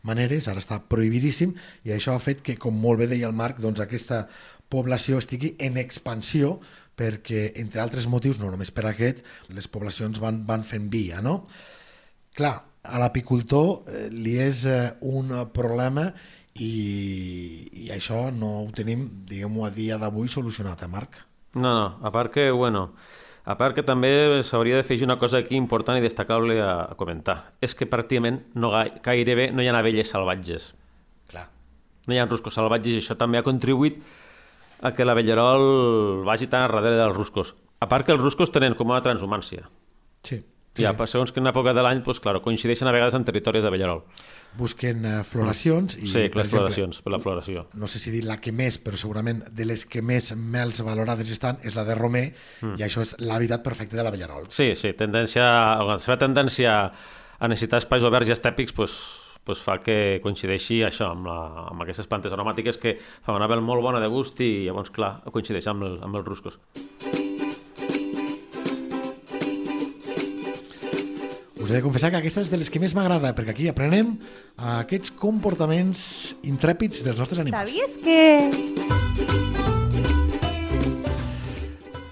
maneres, 0.04 0.50
ara 0.52 0.60
està 0.60 0.82
prohibidíssim, 0.92 1.54
i 1.88 1.94
això 1.96 2.18
ha 2.18 2.24
fet 2.24 2.44
que, 2.44 2.58
com 2.60 2.76
molt 2.76 3.00
bé 3.00 3.08
deia 3.14 3.30
el 3.30 3.38
Marc, 3.38 3.62
doncs 3.64 3.80
aquesta 3.80 4.26
població 4.74 5.22
estigui 5.22 5.54
en 5.64 5.78
expansió 5.80 6.58
perquè, 7.00 7.54
entre 7.62 7.82
altres 7.82 8.10
motius, 8.12 8.40
no 8.42 8.52
només 8.52 8.74
per 8.74 8.86
aquest, 8.90 9.24
les 9.54 9.70
poblacions 9.72 10.20
van, 10.20 10.44
van 10.50 10.66
fent 10.68 10.90
via, 10.92 11.22
no? 11.24 11.46
Clar, 12.36 12.58
a 12.84 13.00
l'apicultor 13.00 13.88
eh, 13.88 14.08
li 14.12 14.36
és 14.44 14.66
eh, 14.68 14.92
un 15.08 15.32
problema 15.56 16.10
i, 16.60 17.70
i 17.86 17.90
això 17.94 18.28
no 18.32 18.50
ho 18.64 18.72
tenim, 18.76 19.08
diguem-ho, 19.30 19.66
a 19.66 19.72
dia 19.74 19.98
d'avui 20.02 20.30
solucionat, 20.30 20.84
eh, 20.84 20.90
Marc? 20.92 21.20
No, 21.56 21.70
no, 21.74 21.86
a 22.02 22.12
part 22.12 22.32
que, 22.34 22.50
bueno, 22.52 22.92
a 23.46 23.58
part 23.60 23.76
que 23.76 23.84
també 23.84 24.42
s'hauria 24.46 24.78
de 24.80 24.84
fer 24.88 24.98
una 25.06 25.18
cosa 25.22 25.42
aquí 25.44 25.56
important 25.60 25.98
i 26.00 26.04
destacable 26.06 26.60
a, 26.62 26.74
a 26.94 26.96
comentar. 27.00 27.52
És 27.62 27.76
que 27.76 27.90
pràcticament 27.90 28.42
no, 28.56 28.72
gai- 28.74 28.94
gairebé 29.04 29.52
no 29.52 29.62
hi 29.62 29.68
ha 29.70 29.76
abelles 29.78 30.10
salvatges. 30.10 30.72
Clar. 31.30 31.48
No 32.08 32.14
hi 32.16 32.20
ha 32.22 32.26
ruscos 32.30 32.56
salvatges 32.58 32.96
i 32.98 33.02
això 33.04 33.18
també 33.20 33.38
ha 33.42 33.46
contribuït 33.46 34.00
a 34.84 34.92
que 34.94 35.06
l'avellerol 35.06 36.24
vagi 36.28 36.48
tan 36.52 36.66
a 36.66 36.68
darrere 36.72 36.98
dels 37.00 37.16
ruscos. 37.16 37.54
A 37.80 37.88
part 37.92 38.06
que 38.06 38.12
els 38.16 38.22
ruscos 38.24 38.52
tenen 38.52 38.76
com 38.80 38.90
una 38.92 39.02
transhumància. 39.04 39.68
Sí. 40.24 40.42
Sí, 40.74 40.82
ja, 40.82 40.92
sí. 40.98 41.06
segons 41.12 41.32
quina 41.32 41.52
època 41.52 41.70
de 41.78 41.84
l'any, 41.86 42.00
doncs, 42.02 42.20
claro, 42.20 42.42
coincideixen 42.42 42.88
a 42.90 42.94
vegades 42.96 43.14
en 43.14 43.26
territoris 43.28 43.62
d'avellerol. 43.62 44.00
Busquen 44.58 45.06
eh, 45.06 45.16
floracions 45.24 46.00
i, 46.00 46.08
Sí, 46.10 46.24
per 46.34 46.42
les 46.42 46.50
floracions, 46.50 47.02
per 47.06 47.14
la 47.14 47.20
floració. 47.22 47.68
no 47.74 47.88
sé 47.88 48.00
si 48.02 48.12
dir 48.12 48.24
la 48.26 48.40
que 48.42 48.52
més, 48.52 48.80
però 48.82 48.98
segurament 48.98 49.44
de 49.54 49.68
les 49.70 49.86
que 49.86 50.02
més 50.02 50.34
mels 50.36 50.82
valorades 50.82 51.30
estan 51.30 51.62
és 51.62 51.78
la 51.78 51.86
de 51.86 51.94
Romer, 51.96 52.32
mm. 52.62 52.78
i 52.82 52.86
això 52.86 53.06
és 53.06 53.16
l'hàbitat 53.22 53.62
perfecte 53.64 53.96
de 53.96 54.04
la 54.04 54.10
Bellarol. 54.14 54.50
Sí, 54.50 54.74
sí, 54.76 54.94
tendència, 54.98 55.46
la 55.86 56.00
seva 56.02 56.18
tendència 56.18 56.74
a 57.40 57.48
necessitar 57.48 57.84
espais 57.84 58.04
oberts 58.08 58.30
i 58.30 58.34
estèpics 58.34 58.74
pues, 58.74 58.98
pues 59.44 59.62
fa 59.62 59.78
que 59.84 60.20
coincideixi 60.24 60.82
això 60.88 61.12
amb, 61.14 61.28
la, 61.30 61.68
amb 61.70 61.86
aquestes 61.86 62.10
plantes 62.10 62.34
aromàtiques 62.34 62.80
que 62.82 62.98
fa 63.22 63.36
una 63.38 63.50
pell 63.52 63.62
molt 63.62 63.84
bona 63.86 64.02
de 64.02 64.10
gust 64.10 64.42
i 64.42 64.66
llavors, 64.66 64.90
clar, 64.90 65.20
coincideix 65.30 65.68
amb, 65.70 65.86
el, 65.86 66.00
amb 66.02 66.18
els 66.18 66.26
ruscos. 66.26 66.58
Us 71.64 71.72
he 71.72 71.78
de 71.78 71.82
confessar 71.82 72.10
que 72.12 72.20
aquesta 72.20 72.42
és 72.44 72.50
de 72.52 72.58
les 72.60 72.68
que 72.68 72.80
més 72.84 72.92
m'agrada, 72.92 73.30
perquè 73.38 73.54
aquí 73.54 73.70
aprenem 73.72 74.18
aquests 74.76 75.14
comportaments 75.16 76.02
intrèpids 76.44 77.00
dels 77.06 77.22
nostres 77.22 77.40
animals. 77.40 77.72
Sabies 77.72 77.96
que... 78.04 78.52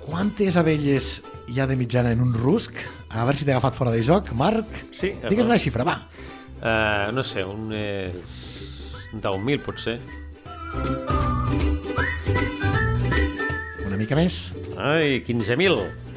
Quantes 0.05 0.55
abelles 0.55 1.09
hi 1.51 1.59
ha 1.59 1.67
de 1.67 1.75
mitjana 1.75 2.13
en 2.15 2.23
un 2.23 2.31
rusc? 2.31 2.79
A 3.11 3.25
veure 3.27 3.41
si 3.41 3.43
t'he 3.43 3.51
agafat 3.51 3.75
fora 3.75 3.91
de 3.91 3.99
joc. 4.07 4.31
Marc, 4.39 4.69
Sí, 4.95 5.11
digues 5.27 5.43
una 5.43 5.59
xifra, 5.59 5.83
va. 5.83 5.97
Uh, 6.61 7.11
no 7.11 7.23
sé, 7.27 7.43
unes 7.43 8.23
10.000 9.11 9.59
potser. 9.65 9.97
Una 13.83 13.99
mica 13.99 14.15
més. 14.15 14.45
Ai, 14.79 15.19
15.000. 15.27 16.10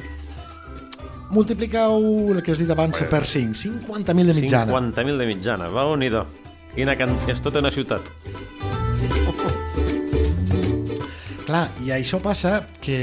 Multipliqueu 1.33 2.33
el 2.35 2.41
que 2.45 2.53
has 2.53 2.61
dit 2.61 2.69
abans 2.69 3.01
per 3.09 3.25
5. 3.25 3.57
50.000 3.57 4.31
de 4.31 4.35
mitjana. 4.37 4.73
50.000 4.73 5.17
de 5.21 5.29
mitjana, 5.29 5.69
va 5.73 5.87
unir 5.91 6.13
Quina 6.75 6.97
can... 6.99 7.13
És 7.31 7.39
tota 7.39 7.61
una 7.63 7.71
ciutat. 7.71 8.03
Clar, 11.45 11.67
i 11.85 11.91
això 11.93 12.17
passa 12.19 12.57
que 12.81 12.97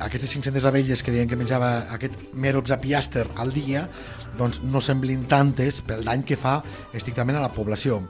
aquestes 0.00 0.32
500 0.32 0.64
abelles 0.66 1.02
que 1.04 1.12
deien 1.12 1.28
que 1.28 1.36
menjava 1.36 1.68
aquest 1.94 2.32
meroxapiàster 2.32 3.26
al 3.36 3.52
dia 3.52 3.84
doncs 4.38 4.62
no 4.64 4.80
semblin 4.80 5.26
tantes 5.28 5.82
pel 5.84 6.02
dany 6.06 6.24
que 6.26 6.38
fa 6.40 6.58
estrictament 6.96 7.38
a 7.38 7.44
la 7.44 7.52
població. 7.52 8.00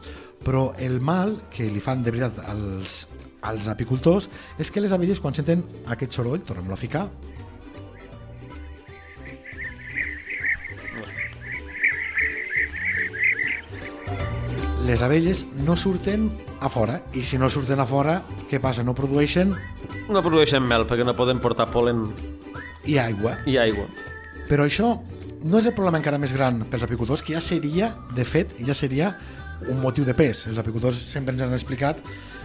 Però 0.46 0.70
el 0.78 1.00
mal 1.02 1.34
que 1.50 1.66
li 1.68 1.82
fan 1.82 2.04
de 2.06 2.14
veritat 2.14 2.38
als, 2.48 3.02
als 3.42 3.66
apicultors 3.68 4.30
és 4.62 4.70
que 4.70 4.80
les 4.80 4.94
abelles 4.94 5.20
quan 5.20 5.34
senten 5.34 5.66
aquest 5.90 6.14
soroll, 6.16 6.46
tornem-lo 6.46 6.78
a 6.78 6.80
ficar, 6.80 7.08
les 14.88 15.02
abelles 15.04 15.44
no 15.66 15.76
surten 15.76 16.30
a 16.64 16.70
fora 16.72 17.02
i 17.12 17.20
si 17.22 17.36
no 17.36 17.50
surten 17.52 17.80
a 17.80 17.84
fora, 17.86 18.22
què 18.48 18.56
passa? 18.60 18.80
No 18.86 18.94
produeixen 18.96 19.52
No 20.08 20.22
produeixen 20.24 20.64
mel 20.64 20.86
perquè 20.88 21.04
no 21.04 21.12
poden 21.16 21.42
portar 21.44 21.66
polen 21.68 22.06
i 22.88 22.96
aigua. 22.96 23.34
i 23.44 23.58
aigua. 23.60 23.84
Però 24.48 24.64
això 24.64 24.94
no 25.44 25.60
és 25.60 25.68
el 25.68 25.74
problema 25.76 26.00
encara 26.00 26.16
més 26.18 26.32
gran 26.32 26.62
pels 26.72 26.86
apicultors, 26.86 27.20
que 27.20 27.36
ja 27.36 27.42
seria, 27.44 27.90
de 28.16 28.24
fet, 28.24 28.56
ja 28.64 28.74
seria 28.74 29.12
un 29.68 29.82
motiu 29.82 30.08
de 30.08 30.16
pes. 30.16 30.46
Els 30.48 30.58
apicultors 30.58 30.96
sempre 30.96 31.36
ens 31.36 31.44
han 31.44 31.52
explicat 31.52 32.00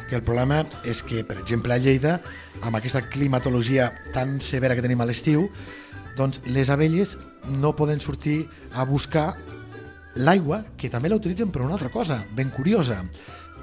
que 0.10 0.20
el 0.20 0.26
problema 0.28 0.66
és 0.84 1.00
que, 1.02 1.24
per 1.24 1.40
exemple, 1.40 1.72
a 1.72 1.80
Lleida, 1.80 2.18
amb 2.62 2.76
aquesta 2.76 3.06
climatologia 3.08 3.94
tan 4.12 4.42
severa 4.44 4.76
que 4.76 4.84
tenim 4.84 5.00
a 5.00 5.08
l'estiu, 5.08 5.48
doncs 6.18 6.44
les 6.46 6.70
abelles 6.70 7.16
no 7.62 7.72
poden 7.80 8.04
sortir 8.04 8.44
a 8.76 8.84
buscar 8.84 9.32
l'aigua, 10.15 10.62
que 10.77 10.91
també 10.91 11.10
la 11.10 11.17
utilitzen 11.20 11.51
per 11.51 11.63
una 11.63 11.77
altra 11.77 11.91
cosa, 11.93 12.20
ben 12.36 12.51
curiosa, 12.53 13.01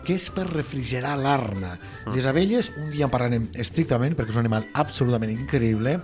que 0.04 0.16
és 0.16 0.30
per 0.33 0.47
refrigerar 0.49 1.16
l'arna. 1.21 1.76
Les 2.14 2.26
abelles, 2.26 2.73
un 2.80 2.90
dia 2.90 3.07
en 3.07 3.12
parlarem 3.12 3.47
estrictament, 3.61 4.16
perquè 4.16 4.33
és 4.33 4.40
un 4.40 4.47
animal 4.47 4.66
absolutament 4.80 5.33
increïble, 5.35 5.99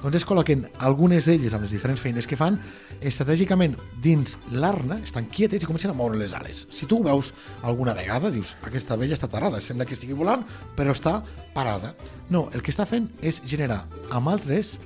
doncs 0.00 0.16
es 0.16 0.24
col·loquen 0.24 0.62
algunes 0.80 1.26
d'elles 1.28 1.52
amb 1.52 1.66
les 1.66 1.74
diferents 1.74 2.00
feines 2.00 2.24
que 2.24 2.38
fan 2.40 2.56
estratègicament 3.04 3.74
dins 4.00 4.38
l'arna, 4.54 4.96
estan 5.04 5.26
quietes 5.28 5.60
i 5.60 5.68
comencen 5.68 5.92
a 5.92 5.96
moure 5.96 6.16
les 6.16 6.32
ales. 6.36 6.62
Si 6.72 6.88
tu 6.88 7.00
ho 7.00 7.04
veus 7.04 7.34
alguna 7.68 7.92
vegada, 7.96 8.30
dius, 8.32 8.54
aquesta 8.64 8.96
abella 8.96 9.18
està 9.18 9.28
parada, 9.28 9.60
sembla 9.60 9.84
que 9.84 9.98
estigui 9.98 10.16
volant, 10.16 10.46
però 10.78 10.94
està 10.96 11.18
parada. 11.52 11.92
No, 12.32 12.46
el 12.54 12.64
que 12.64 12.72
està 12.72 12.88
fent 12.88 13.10
és 13.20 13.42
generar 13.44 13.82
amb 14.08 14.32
altres 14.32 14.78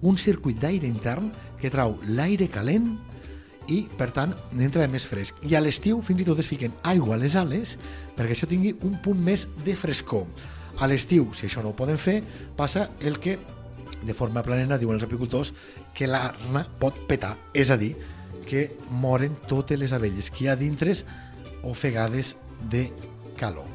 un 0.00 0.16
circuit 0.20 0.56
d'aire 0.60 0.88
intern 0.88 1.28
que 1.60 1.72
trau 1.72 1.98
l'aire 2.08 2.48
calent 2.48 2.88
i, 3.68 3.84
per 3.98 4.10
tant, 4.14 4.34
n'entra 4.52 4.84
de 4.84 4.90
més 4.92 5.06
fresc. 5.08 5.38
I 5.48 5.56
a 5.56 5.62
l'estiu 5.62 6.00
fins 6.04 6.22
i 6.22 6.26
tot 6.28 6.40
es 6.42 6.50
fiquen 6.50 6.74
aigua 6.82 7.16
a 7.16 7.20
les 7.20 7.36
ales 7.40 7.76
perquè 8.16 8.34
això 8.34 8.48
tingui 8.50 8.74
un 8.86 8.96
punt 9.04 9.20
més 9.20 9.46
de 9.64 9.76
frescor. 9.78 10.26
A 10.82 10.88
l'estiu, 10.90 11.30
si 11.34 11.46
això 11.46 11.62
no 11.62 11.70
ho 11.72 11.78
poden 11.78 11.98
fer, 12.00 12.20
passa 12.56 12.88
el 13.00 13.20
que 13.22 13.38
de 14.04 14.14
forma 14.14 14.42
planera 14.44 14.78
diuen 14.78 14.98
els 14.98 15.06
apicultors 15.06 15.54
que 15.94 16.08
l'arna 16.10 16.64
pot 16.80 16.98
petar, 17.08 17.36
és 17.54 17.70
a 17.70 17.78
dir, 17.80 17.94
que 18.44 18.68
moren 18.90 19.38
totes 19.48 19.80
les 19.80 19.94
abelles 19.96 20.28
que 20.30 20.44
hi 20.44 20.52
ha 20.52 20.58
dintres 20.60 21.04
ofegades 21.64 22.36
de 22.70 22.88
calor. 23.40 23.68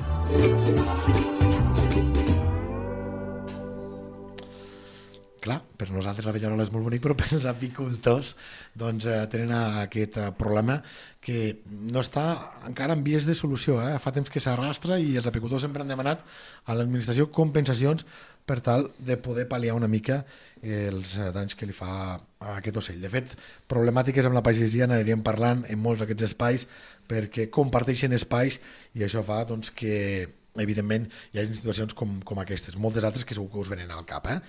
Clar, 5.40 5.62
per 5.80 5.88
nosaltres 5.96 6.26
la 6.28 6.34
Bellarola 6.36 6.66
és 6.66 6.72
molt 6.74 6.84
bonic, 6.84 7.02
però 7.04 7.16
per 7.20 7.30
als 7.32 7.46
apicultors 7.48 8.34
doncs, 8.80 9.06
eh, 9.08 9.22
tenen 9.32 9.54
aquest 9.56 10.18
eh, 10.20 10.32
problema 10.36 10.80
que 11.24 11.60
no 11.68 12.04
està 12.04 12.24
encara 12.68 12.96
en 12.96 13.04
vies 13.06 13.28
de 13.28 13.36
solució. 13.36 13.78
Eh? 13.84 13.96
Fa 14.04 14.12
temps 14.16 14.32
que 14.32 14.44
s'arrastra 14.44 15.00
i 15.00 15.16
els 15.20 15.28
apicultors 15.32 15.64
sempre 15.64 15.84
han 15.84 15.92
demanat 15.92 16.24
a 16.66 16.76
l'administració 16.76 17.30
compensacions 17.36 18.06
per 18.50 18.60
tal 18.66 18.90
de 19.06 19.16
poder 19.22 19.46
pal·liar 19.48 19.76
una 19.78 19.92
mica 19.92 20.24
els 20.64 21.16
eh, 21.18 21.30
danys 21.36 21.56
que 21.56 21.70
li 21.70 21.76
fa 21.76 21.92
a 22.18 22.56
aquest 22.58 22.82
ocell. 22.82 23.00
De 23.04 23.12
fet, 23.14 23.36
problemàtiques 23.72 24.28
amb 24.28 24.36
la 24.36 24.44
pagesia 24.44 24.88
n'aniríem 24.90 25.24
parlant 25.24 25.64
en 25.70 25.80
molts 25.80 26.04
d'aquests 26.04 26.32
espais 26.32 26.68
perquè 27.10 27.48
comparteixen 27.54 28.16
espais 28.18 28.60
i 28.98 29.08
això 29.08 29.24
fa 29.26 29.44
doncs, 29.48 29.72
que 29.72 30.28
evidentment 30.64 31.08
hi 31.34 31.40
ha 31.42 31.46
situacions 31.54 31.94
com, 31.98 32.18
com 32.26 32.40
aquestes, 32.44 32.76
moltes 32.78 33.04
altres 33.08 33.26
que 33.26 33.36
segur 33.38 33.50
que 33.54 33.60
us 33.64 33.70
venen 33.72 33.92
al 33.92 34.06
cap. 34.10 34.28
Eh? 34.32 34.40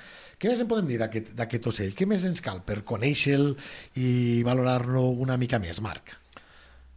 Què 0.40 0.50
més 0.52 0.60
en 0.64 0.68
podem 0.70 0.86
dir 0.90 0.98
d'aquest 1.00 1.66
ocell? 1.72 1.94
Què 1.96 2.06
més 2.08 2.24
ens 2.28 2.40
cal 2.44 2.62
per 2.66 2.80
conèixer-lo 2.88 3.54
i 4.00 4.42
valorar-lo 4.46 5.06
una 5.24 5.36
mica 5.40 5.58
més, 5.62 5.80
Marc? 5.84 6.16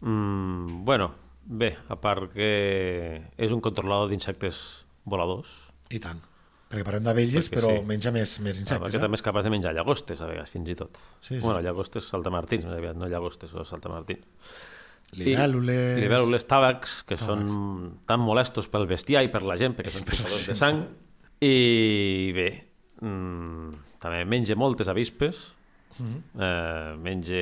Mm, 0.01 0.83
bueno, 0.85 1.11
bé, 1.45 1.75
a 1.89 1.95
part 1.99 2.31
que 2.33 2.49
és 3.37 3.51
un 3.55 3.61
controlador 3.63 4.09
d'insectes 4.11 4.59
voladors, 5.05 5.51
I 5.93 5.99
tant. 6.01 6.19
Perquè 6.73 6.81
parlem 6.87 7.03
d'abelles, 7.05 7.51
però 7.53 7.69
sí. 7.69 7.83
menja 7.85 8.09
més, 8.09 8.31
més 8.41 8.57
Ah, 8.57 8.61
insectes. 8.63 8.81
perquè 8.87 8.99
també 9.03 9.19
és 9.19 9.21
capaç 9.21 9.45
de 9.45 9.51
menjar 9.53 9.73
llagostes, 9.77 10.21
a 10.21 10.25
vegades, 10.25 10.49
fins 10.49 10.71
i 10.73 10.75
tot. 10.79 10.97
Sí, 11.21 11.35
sí. 11.35 11.39
Bueno, 11.43 11.59
llagostes, 11.61 12.07
saltamartins, 12.09 12.65
més 12.65 12.73
aviat, 12.79 12.95
no 12.97 13.05
llagostes, 13.11 13.53
o 13.53 13.61
saltamartins. 13.63 14.25
Libèl·lules... 15.13 15.99
Libèl·lules 16.01 16.45
tàbacs, 16.49 17.01
que 17.05 17.17
són 17.21 17.43
tan 18.09 18.19
molestos 18.23 18.67
pel 18.71 18.87
bestiar 18.89 19.21
i 19.23 19.29
per 19.33 19.43
la 19.45 19.57
gent, 19.61 19.75
perquè 19.77 19.91
són 19.93 20.05
xupadors 20.09 20.47
de 20.49 20.55
sang. 20.57 20.83
I 21.43 22.31
bé, 22.33 22.47
mm, 23.03 23.99
també 24.01 24.23
menja 24.25 24.55
moltes 24.59 24.87
avispes, 24.93 25.49
Mm-hmm. 25.93 26.41
eh, 26.41 26.95
menja 26.97 27.41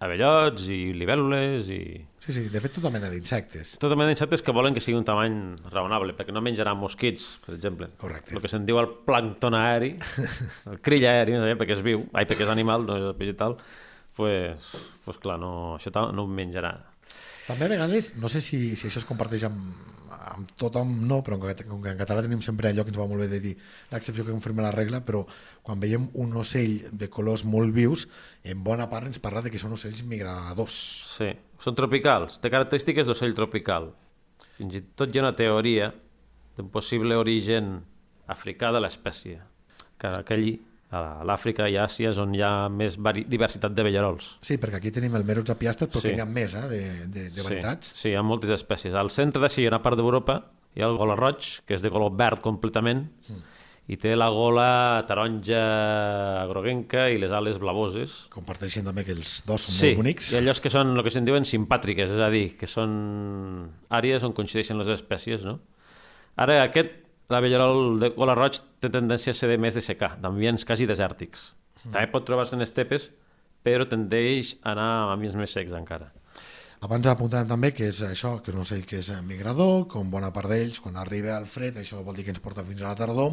abellots 0.00 0.62
i 0.72 0.94
libèl·lules 0.96 1.66
i 1.68 1.80
Sí, 2.22 2.32
sí, 2.32 2.44
de 2.48 2.60
fet 2.64 2.72
tota 2.78 2.88
mena 2.94 3.10
d'insectes. 3.12 3.74
tota 3.82 3.92
mena 3.94 4.08
d'insectes 4.08 4.40
que 4.40 4.54
volen 4.56 4.72
que 4.72 4.80
sigui 4.80 4.96
un 4.96 5.04
tamany 5.04 5.36
raonable, 5.68 6.14
perquè 6.16 6.32
no 6.32 6.40
menjarà 6.40 6.72
mosquits, 6.74 7.26
per 7.44 7.54
exemple. 7.58 7.90
Correcte. 8.00 8.32
El 8.34 8.40
que 8.40 8.48
se'n 8.48 8.64
diu 8.64 8.80
el 8.80 8.88
plàncton 9.04 9.52
aeri, 9.58 9.98
el 10.72 10.80
krill 10.80 11.04
aeri, 11.12 11.36
no 11.36 11.44
sé, 11.44 11.58
perquè 11.60 11.76
és 11.76 11.84
viu, 11.84 12.06
ai, 12.16 12.24
perquè 12.24 12.46
és 12.48 12.54
animal, 12.56 12.86
no 12.88 12.96
és 12.96 13.06
vegetal, 13.20 13.58
pues, 14.18 14.70
pues 15.06 15.22
clar, 15.22 15.38
no, 15.40 15.78
això 15.78 15.92
no 16.12 16.26
ho 16.26 16.30
menjarà. 16.30 16.74
També 17.46 17.64
a 17.64 17.72
vegades, 17.72 18.10
no 18.20 18.28
sé 18.28 18.42
si, 18.44 18.58
si 18.76 18.90
això 18.90 19.00
es 19.00 19.06
comparteix 19.08 19.46
amb, 19.46 19.70
amb 20.18 20.50
tothom, 20.58 20.90
no, 21.08 21.22
però 21.24 21.38
com 21.38 21.48
que, 21.48 21.64
com 21.68 21.80
que 21.84 21.94
en 21.94 22.00
català 22.00 22.24
tenim 22.26 22.42
sempre 22.44 22.68
allò 22.68 22.84
que 22.84 22.92
ens 22.92 22.98
va 23.00 23.06
molt 23.08 23.22
bé 23.24 23.28
de 23.30 23.38
dir 23.40 23.54
l'excepció 23.92 24.26
que 24.26 24.34
confirma 24.34 24.66
la 24.66 24.72
regla, 24.74 25.00
però 25.06 25.22
quan 25.64 25.80
veiem 25.80 26.10
un 26.20 26.36
ocell 26.36 26.90
de 26.92 27.08
colors 27.08 27.46
molt 27.48 27.72
vius, 27.72 28.04
en 28.44 28.60
bona 28.66 28.90
part 28.92 29.08
ens 29.08 29.22
parla 29.22 29.40
de 29.46 29.54
que 29.54 29.62
són 29.62 29.72
ocells 29.78 30.02
migradors. 30.10 30.76
Sí, 31.14 31.30
són 31.62 31.78
tropicals, 31.78 32.36
té 32.42 32.52
característiques 32.52 33.08
d'ocell 33.08 33.32
tropical. 33.38 33.94
Fins 34.58 34.76
i 34.76 34.84
tot 34.98 35.14
hi 35.14 35.22
ha 35.22 35.24
una 35.24 35.36
teoria 35.38 35.92
d'un 36.58 36.68
possible 36.74 37.16
origen 37.16 37.78
africà 38.28 38.74
de 38.74 38.82
l'espècie, 38.84 39.40
que 39.96 40.12
aquell, 40.20 40.50
a 40.90 41.22
l'Àfrica 41.28 41.66
i 41.68 41.76
Àsia 41.76 42.08
és 42.14 42.18
on 42.22 42.32
hi 42.34 42.40
ha 42.40 42.68
més 42.72 42.96
diversitat 43.28 43.74
de 43.76 43.84
vellarols. 43.84 44.38
Sí, 44.40 44.56
perquè 44.56 44.78
aquí 44.80 44.90
tenim 44.94 45.14
el 45.18 45.24
Merox 45.28 45.50
apiastre, 45.52 45.86
però 45.88 46.00
Sí. 46.00 46.08
sí. 46.08 46.14
n'hi 46.16 46.22
ha 46.24 46.28
més 46.28 46.54
eh, 46.54 46.62
de, 46.70 46.80
de, 47.12 47.26
de 47.30 47.42
varietats. 47.44 47.90
Sí, 47.92 48.00
sí, 48.06 48.08
hi 48.10 48.16
ha 48.16 48.22
moltes 48.24 48.50
espècies. 48.56 48.94
Al 48.94 49.10
centre 49.10 49.50
i 49.58 49.66
una 49.68 49.82
part 49.84 49.96
d'Europa 50.00 50.38
hi 50.74 50.82
ha 50.82 50.88
el 50.88 50.96
gola 50.96 51.16
roig, 51.16 51.44
que 51.66 51.74
és 51.76 51.82
de 51.84 51.90
color 51.90 52.12
verd 52.16 52.40
completament, 52.40 53.04
mm. 53.28 53.42
i 53.88 53.96
té 54.00 54.14
la 54.16 54.28
gola 54.32 55.04
taronja 55.08 55.60
groguenca 56.48 57.08
i 57.10 57.18
les 57.20 57.32
ales 57.32 57.58
blavoses. 57.60 58.26
Comparteixen 58.32 58.84
també 58.88 59.04
que 59.04 59.12
els 59.16 59.42
dos 59.48 59.64
són 59.64 59.74
Sí, 59.74 59.90
molt 59.92 60.02
bonics. 60.02 60.32
i 60.32 60.38
allò 60.40 60.54
que 60.60 60.70
són 60.72 60.94
el 60.96 61.04
que 61.04 61.12
se'n 61.14 61.24
diuen 61.28 61.44
simpàtriques, 61.48 62.12
és 62.16 62.20
a 62.20 62.30
dir, 62.32 62.56
que 62.56 62.66
són 62.68 63.68
àrees 63.90 64.24
on 64.24 64.32
coincideixen 64.36 64.78
les 64.80 64.88
espècies, 64.92 65.44
no? 65.44 65.58
Ara, 66.38 66.62
aquest, 66.62 66.92
la 67.28 67.40
bellarol 67.44 67.98
de 68.00 68.10
gola 68.16 68.36
roig 68.38 68.60
té 68.80 68.90
tendència 68.92 69.34
a 69.34 69.36
ser 69.36 69.50
de 69.52 69.58
més 69.60 69.76
de 69.76 69.84
secar, 69.84 70.14
d'ambients 70.22 70.64
quasi 70.68 70.88
desèrtics. 70.88 71.52
Mm. 71.84 71.92
També 71.92 72.06
pot 72.12 72.26
trobar-se 72.28 72.56
en 72.56 72.64
estepes, 72.64 73.10
però 73.64 73.86
tendeix 73.88 74.56
a 74.62 74.72
anar 74.72 74.88
a 74.94 75.12
ambients 75.16 75.36
més 75.36 75.52
secs 75.52 75.74
encara. 75.76 76.12
Abans 76.78 77.08
apuntàvem 77.10 77.48
també 77.50 77.72
que 77.74 77.88
és 77.90 78.00
això, 78.06 78.36
que 78.38 78.52
és 78.52 78.54
un 78.54 78.62
ocell 78.62 78.84
que 78.86 79.00
és 79.00 79.08
migrador, 79.26 79.88
com 79.90 80.12
bona 80.12 80.28
part 80.30 80.46
d'ells, 80.52 80.76
quan 80.78 80.94
arriba 81.00 81.32
el 81.34 81.48
fred, 81.50 81.80
això 81.80 81.98
vol 82.06 82.14
dir 82.14 82.22
que 82.22 82.30
ens 82.30 82.38
porta 82.44 82.62
fins 82.62 82.84
a 82.84 82.92
la 82.92 82.94
tardor, 82.94 83.32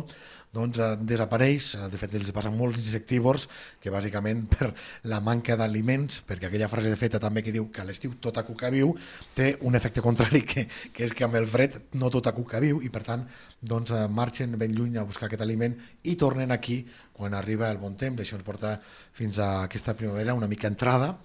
doncs 0.56 0.80
eh, 0.82 0.88
desapareix, 0.98 1.68
eh, 1.78 1.90
de 1.94 2.00
fet 2.02 2.16
els 2.18 2.34
passen 2.34 2.58
molts 2.58 2.82
insectívors 2.82 3.46
que 3.84 3.94
bàsicament 3.94 4.48
per 4.56 4.72
la 5.14 5.22
manca 5.22 5.60
d'aliments, 5.62 6.24
perquè 6.26 6.50
aquella 6.50 6.72
frase 6.74 6.98
feta 6.98 7.22
també 7.22 7.46
que 7.46 7.54
diu 7.54 7.70
que 7.70 7.86
a 7.86 7.88
l'estiu 7.88 8.18
tota 8.18 8.42
cuca 8.50 8.74
viu, 8.74 8.96
té 9.38 9.52
un 9.62 9.78
efecte 9.78 10.02
contrari 10.02 10.42
que, 10.42 10.66
que 10.90 11.06
és 11.06 11.14
que 11.14 11.30
amb 11.30 11.38
el 11.38 11.46
fred 11.46 11.78
no 12.02 12.10
tota 12.10 12.34
cuca 12.34 12.64
viu 12.66 12.82
i 12.82 12.90
per 12.90 13.06
tant 13.06 13.30
doncs, 13.62 13.94
eh, 13.94 14.08
marxen 14.10 14.58
ben 14.58 14.74
lluny 14.74 14.98
a 14.98 15.06
buscar 15.06 15.30
aquest 15.30 15.46
aliment 15.46 15.78
i 16.02 16.18
tornen 16.18 16.50
aquí 16.50 16.82
quan 17.14 17.38
arriba 17.38 17.70
el 17.70 17.78
bon 17.78 17.94
temps, 17.94 18.18
això 18.18 18.42
ens 18.42 18.48
porta 18.48 18.80
fins 19.14 19.38
a 19.38 19.68
aquesta 19.68 19.94
primavera 19.94 20.34
una 20.34 20.50
mica 20.50 20.66
entrada 20.66 21.20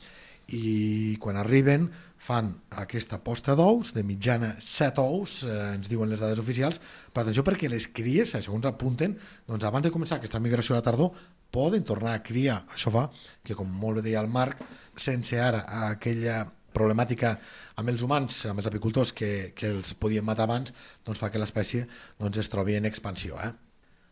i 0.56 1.16
quan 1.22 1.38
arriben 1.38 1.88
fan 2.20 2.50
aquesta 2.82 3.18
posta 3.24 3.54
d'ous, 3.56 3.94
de 3.96 4.04
mitjana 4.04 4.52
7 4.60 5.00
ous, 5.00 5.40
eh, 5.48 5.56
ens 5.76 5.88
diuen 5.88 6.10
les 6.10 6.20
dades 6.20 6.40
oficials, 6.42 6.80
però 7.12 7.24
atenció 7.24 7.44
perquè 7.46 7.70
les 7.70 7.88
cries, 7.88 8.34
eh, 8.34 8.42
segons 8.44 8.66
apunten, 8.68 9.16
doncs 9.48 9.64
abans 9.64 9.86
de 9.86 9.92
començar 9.94 10.18
aquesta 10.18 10.40
migració 10.40 10.74
a 10.74 10.80
la 10.80 10.86
tardor, 10.86 11.12
poden 11.50 11.84
tornar 11.84 12.14
a 12.14 12.22
criar. 12.22 12.64
Això 12.74 12.92
fa 12.92 13.08
que, 13.42 13.56
com 13.56 13.66
molt 13.66 14.00
bé 14.00 14.08
deia 14.10 14.20
el 14.20 14.28
Marc, 14.28 14.60
sense 14.96 15.40
ara 15.40 15.64
aquella 15.90 16.44
problemàtica 16.72 17.34
amb 17.80 17.90
els 17.90 18.02
humans, 18.06 18.44
amb 18.46 18.62
els 18.62 18.68
apicultors 18.70 19.12
que, 19.16 19.52
que 19.56 19.72
els 19.72 19.94
podien 19.94 20.24
matar 20.24 20.46
abans, 20.46 20.74
doncs 21.06 21.18
fa 21.18 21.30
que 21.32 21.40
l'espècie 21.42 21.86
doncs, 22.20 22.38
es 22.38 22.52
trobi 22.52 22.76
en 22.78 22.86
expansió. 22.86 23.40
Eh? 23.42 23.52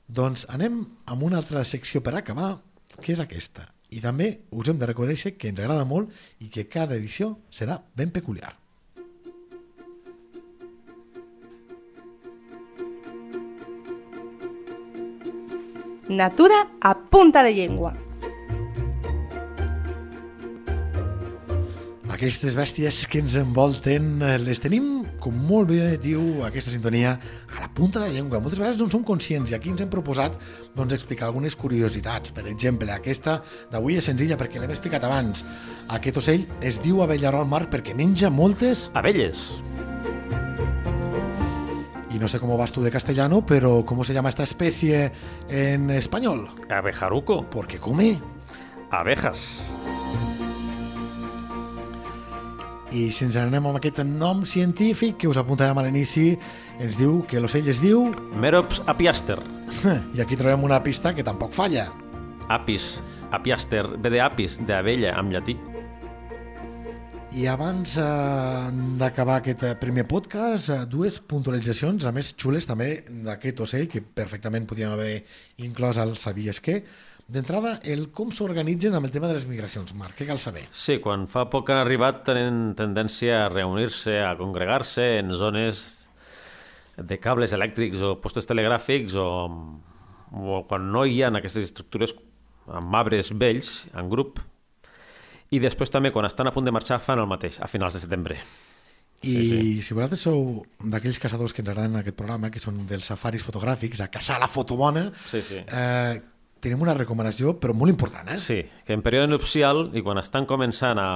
Doncs 0.09 0.47
anem 0.49 0.80
amb 1.07 1.23
una 1.23 1.38
altra 1.42 1.64
secció 1.64 2.02
per 2.02 2.16
acabar, 2.16 2.57
que 2.99 3.12
és 3.12 3.21
aquesta. 3.23 3.68
I 3.88 4.00
també 4.04 4.30
us 4.52 4.68
hem 4.68 4.78
de 4.80 4.88
reconèixer 4.88 5.37
que 5.40 5.49
ens 5.52 5.61
agrada 5.61 5.87
molt 5.88 6.12
i 6.45 6.50
que 6.52 6.68
cada 6.68 6.97
edició 6.99 7.37
serà 7.50 7.78
ben 7.97 8.12
peculiar. 8.12 8.52
Natura 16.09 16.66
a 16.80 16.95
punta 16.97 17.42
de 17.45 17.52
llengua. 17.52 17.92
Aquestes 22.09 22.57
bèsties 22.57 23.02
que 23.07 23.21
ens 23.21 23.37
envolten 23.38 24.16
eh, 24.25 24.38
les 24.40 24.59
tenim, 24.59 24.98
com 25.29 25.37
molt 25.45 25.69
bé 25.69 25.99
diu 26.01 26.43
aquesta 26.47 26.73
sintonia, 26.73 27.13
a 27.53 27.61
la 27.61 27.69
punta 27.75 28.01
de 28.01 28.09
la 28.09 28.15
llengua. 28.15 28.41
Moltes 28.41 28.61
vegades 28.61 28.79
no 28.81 28.87
en 28.89 28.95
som 28.95 29.05
conscients 29.05 29.53
i 29.53 29.57
aquí 29.57 29.73
ens 29.73 29.83
hem 29.85 29.91
proposat 29.93 30.39
doncs, 30.77 30.95
explicar 30.97 31.29
algunes 31.29 31.57
curiositats. 31.59 32.33
Per 32.33 32.47
exemple, 32.49 32.89
aquesta 32.95 33.39
d'avui 33.73 33.99
és 34.01 34.09
senzilla 34.09 34.39
perquè 34.41 34.63
l'hem 34.63 34.73
explicat 34.73 35.05
abans. 35.05 35.45
Aquest 35.99 36.23
ocell 36.23 36.47
es 36.65 36.81
diu 36.85 37.03
abellarol 37.05 37.49
mar 37.49 37.67
perquè 37.69 37.97
menja 37.99 38.33
moltes... 38.33 38.89
Abelles. 38.95 39.51
Y 42.09 42.19
no 42.19 42.27
sé 42.27 42.41
cómo 42.41 42.57
vas 42.57 42.73
tú 42.73 42.81
de 42.83 42.91
castellano, 42.91 43.45
pero 43.45 43.85
¿cómo 43.85 44.03
se 44.03 44.15
llama 44.15 44.31
esta 44.31 44.45
especie 44.45 45.13
en 45.51 45.91
español? 45.91 46.49
Abejaruco. 46.71 47.45
Porque 47.51 47.79
come 47.79 48.19
Abejas. 48.91 49.61
I 52.88 53.11
si 53.12 53.27
ens 53.27 53.37
anem 53.37 53.66
amb 53.68 53.77
aquest 53.77 53.98
nom 54.07 54.46
científic 54.48 55.18
que 55.20 55.29
us 55.29 55.37
apuntàvem 55.37 55.77
a 55.77 55.83
l'inici, 55.85 56.31
ens 56.81 56.96
diu 56.96 57.18
que 57.29 57.40
l'ocell 57.42 57.68
es 57.68 57.83
diu... 57.85 58.07
Merops 58.40 58.81
apiaster. 58.88 59.37
I 60.16 60.22
aquí 60.24 60.38
trobem 60.40 60.64
una 60.64 60.81
pista 60.81 61.12
que 61.12 61.27
tampoc 61.27 61.53
falla. 61.53 61.90
Apis, 62.48 63.03
apiaster, 63.37 63.85
ve 64.01 64.14
de 64.14 64.22
apis, 64.24 64.57
d'abella, 64.64 65.12
en 65.20 65.35
llatí. 65.35 65.59
I 67.37 67.44
abans 67.53 67.98
eh, 68.01 68.70
d'acabar 68.98 69.42
aquest 69.42 69.66
eh, 69.68 69.74
primer 69.77 70.07
podcast, 70.09 70.72
eh, 70.72 70.79
dues 70.88 71.20
puntualitzacions, 71.20 72.09
a 72.09 72.12
més 72.16 72.33
xules 72.40 72.64
també, 72.66 73.03
d'aquest 73.27 73.61
ocell, 73.66 73.85
que 73.92 74.01
perfectament 74.01 74.64
podíem 74.66 74.96
haver 74.96 75.27
inclòs 75.61 76.01
al 76.01 76.16
Sabies 76.16 76.62
què. 76.64 76.81
D'entrada, 77.29 77.75
el 77.85 78.07
com 78.17 78.31
s'organitzen 78.33 78.95
amb 78.97 79.05
el 79.05 79.12
tema 79.12 79.29
de 79.29 79.35
les 79.37 79.45
migracions. 79.45 79.91
Marc, 80.01 80.14
què 80.17 80.25
cal 80.31 80.38
saber? 80.41 80.62
Sí, 80.73 80.95
quan 81.05 81.27
fa 81.29 81.43
poc 81.53 81.69
han 81.69 81.83
arribat 81.83 82.23
tenen 82.25 82.71
tendència 82.79 83.43
a 83.45 83.51
reunir-se, 83.53 84.14
a 84.25 84.31
congregar-se 84.38 85.05
en 85.19 85.35
zones 85.37 85.83
de 86.97 87.19
cables 87.21 87.53
elèctrics 87.53 88.01
o 88.01 88.14
postes 88.23 88.49
telegràfics 88.49 89.19
o, 89.21 89.27
o 90.33 90.62
quan 90.71 90.88
no 90.95 91.05
hi 91.05 91.21
ha 91.23 91.29
aquestes 91.37 91.69
estructures 91.69 92.17
amb 92.67 92.97
arbres 92.97 93.29
vells, 93.37 93.75
en 93.93 94.09
grup, 94.09 94.41
i 95.53 95.61
després 95.61 95.93
també 95.93 96.11
quan 96.12 96.25
estan 96.29 96.49
a 96.49 96.55
punt 96.57 96.64
de 96.64 96.73
marxar 96.73 96.99
fan 97.01 97.21
el 97.21 97.29
mateix, 97.29 97.61
a 97.61 97.69
finals 97.69 97.97
de 97.97 98.03
setembre. 98.07 98.41
I 99.29 99.37
sí, 99.37 99.61
si 99.85 99.95
vosaltres 99.97 100.25
sou 100.25 100.62
d'aquells 100.81 101.21
caçadors 101.21 101.53
que 101.53 101.61
ens 101.61 101.71
agraden 101.73 101.93
en 101.97 102.01
aquest 102.01 102.17
programa, 102.17 102.49
que 102.55 102.61
són 102.62 102.87
dels 102.88 103.05
safaris 103.12 103.45
fotogràfics, 103.45 104.01
a 104.01 104.09
caçar 104.12 104.41
la 104.41 104.49
foto 104.49 104.77
bona, 104.81 105.09
Sí, 105.29 105.41
sí. 105.45 105.61
eh, 105.67 106.21
tenim 106.61 106.83
una 106.85 106.94
recomanació, 106.99 107.57
però 107.61 107.75
molt 107.77 107.90
important, 107.92 108.29
eh? 108.35 108.38
Sí, 108.38 108.61
que 108.87 108.94
en 108.97 109.03
període 109.05 109.29
nupcial 109.31 109.90
i 109.97 110.03
quan 110.05 110.18
estan 110.21 110.47
començant 110.51 110.99
a, 110.99 111.09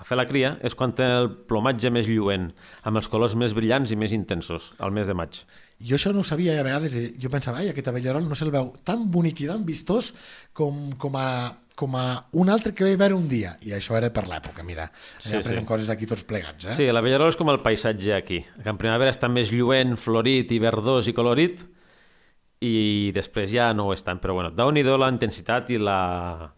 a 0.00 0.04
fer 0.08 0.16
la 0.16 0.24
cria 0.28 0.54
és 0.64 0.74
quan 0.74 0.94
tenen 0.96 1.24
el 1.26 1.30
plomatge 1.50 1.90
més 1.92 2.08
lluent, 2.08 2.50
amb 2.88 2.96
els 3.00 3.08
colors 3.12 3.34
més 3.36 3.52
brillants 3.56 3.92
i 3.92 3.98
més 4.00 4.14
intensos, 4.16 4.70
al 4.80 4.92
mes 4.96 5.06
de 5.10 5.16
maig. 5.18 5.42
Jo 5.80 5.96
això 5.96 6.12
no 6.12 6.20
ho 6.20 6.28
sabia 6.28 6.58
a 6.60 6.64
vegades 6.66 6.94
eh, 6.96 7.08
jo 7.20 7.28
pensava, 7.32 7.60
ai, 7.62 7.70
aquest 7.72 7.88
abellarol 7.88 8.24
no 8.28 8.36
se'l 8.36 8.52
veu 8.52 8.72
tan 8.84 9.06
bonic 9.12 9.42
i 9.44 9.48
tan 9.48 9.64
vistós 9.68 10.12
com, 10.52 10.90
com, 11.00 11.16
a, 11.16 11.52
com 11.76 11.96
a 11.96 12.04
un 12.36 12.48
altre 12.52 12.74
que 12.76 12.84
vaig 12.84 12.98
veure 13.00 13.16
un 13.16 13.28
dia. 13.28 13.54
I 13.64 13.72
això 13.76 13.96
era 13.96 14.10
per 14.12 14.26
l'època, 14.28 14.64
mira. 14.64 14.90
Sí, 15.18 15.30
Sí, 15.30 15.36
aprenem 15.38 15.62
sí. 15.62 15.66
sí. 15.66 15.68
coses 15.72 15.92
aquí 15.92 16.08
tots 16.08 16.24
plegats, 16.28 16.68
eh? 16.68 16.76
Sí, 16.76 16.88
l'abellarol 16.92 17.32
és 17.32 17.36
com 17.40 17.48
el 17.52 17.60
paisatge 17.64 18.12
aquí, 18.16 18.40
que 18.62 18.68
en 18.72 18.80
primavera 18.80 19.12
està 19.12 19.28
més 19.32 19.52
lluent, 19.52 19.96
florit 20.00 20.52
i 20.52 20.60
verdós 20.60 21.08
i 21.08 21.16
colorit, 21.16 21.64
i 22.60 23.10
després 23.16 23.50
ja 23.52 23.70
no 23.72 23.88
ho 23.88 23.94
és 23.94 24.04
tant, 24.04 24.20
però 24.20 24.36
bueno, 24.36 24.50
déu 24.52 24.70
nhi 24.70 24.82
la 24.84 25.08
intensitat 25.08 25.70
i 25.72 25.78
la 25.80 26.52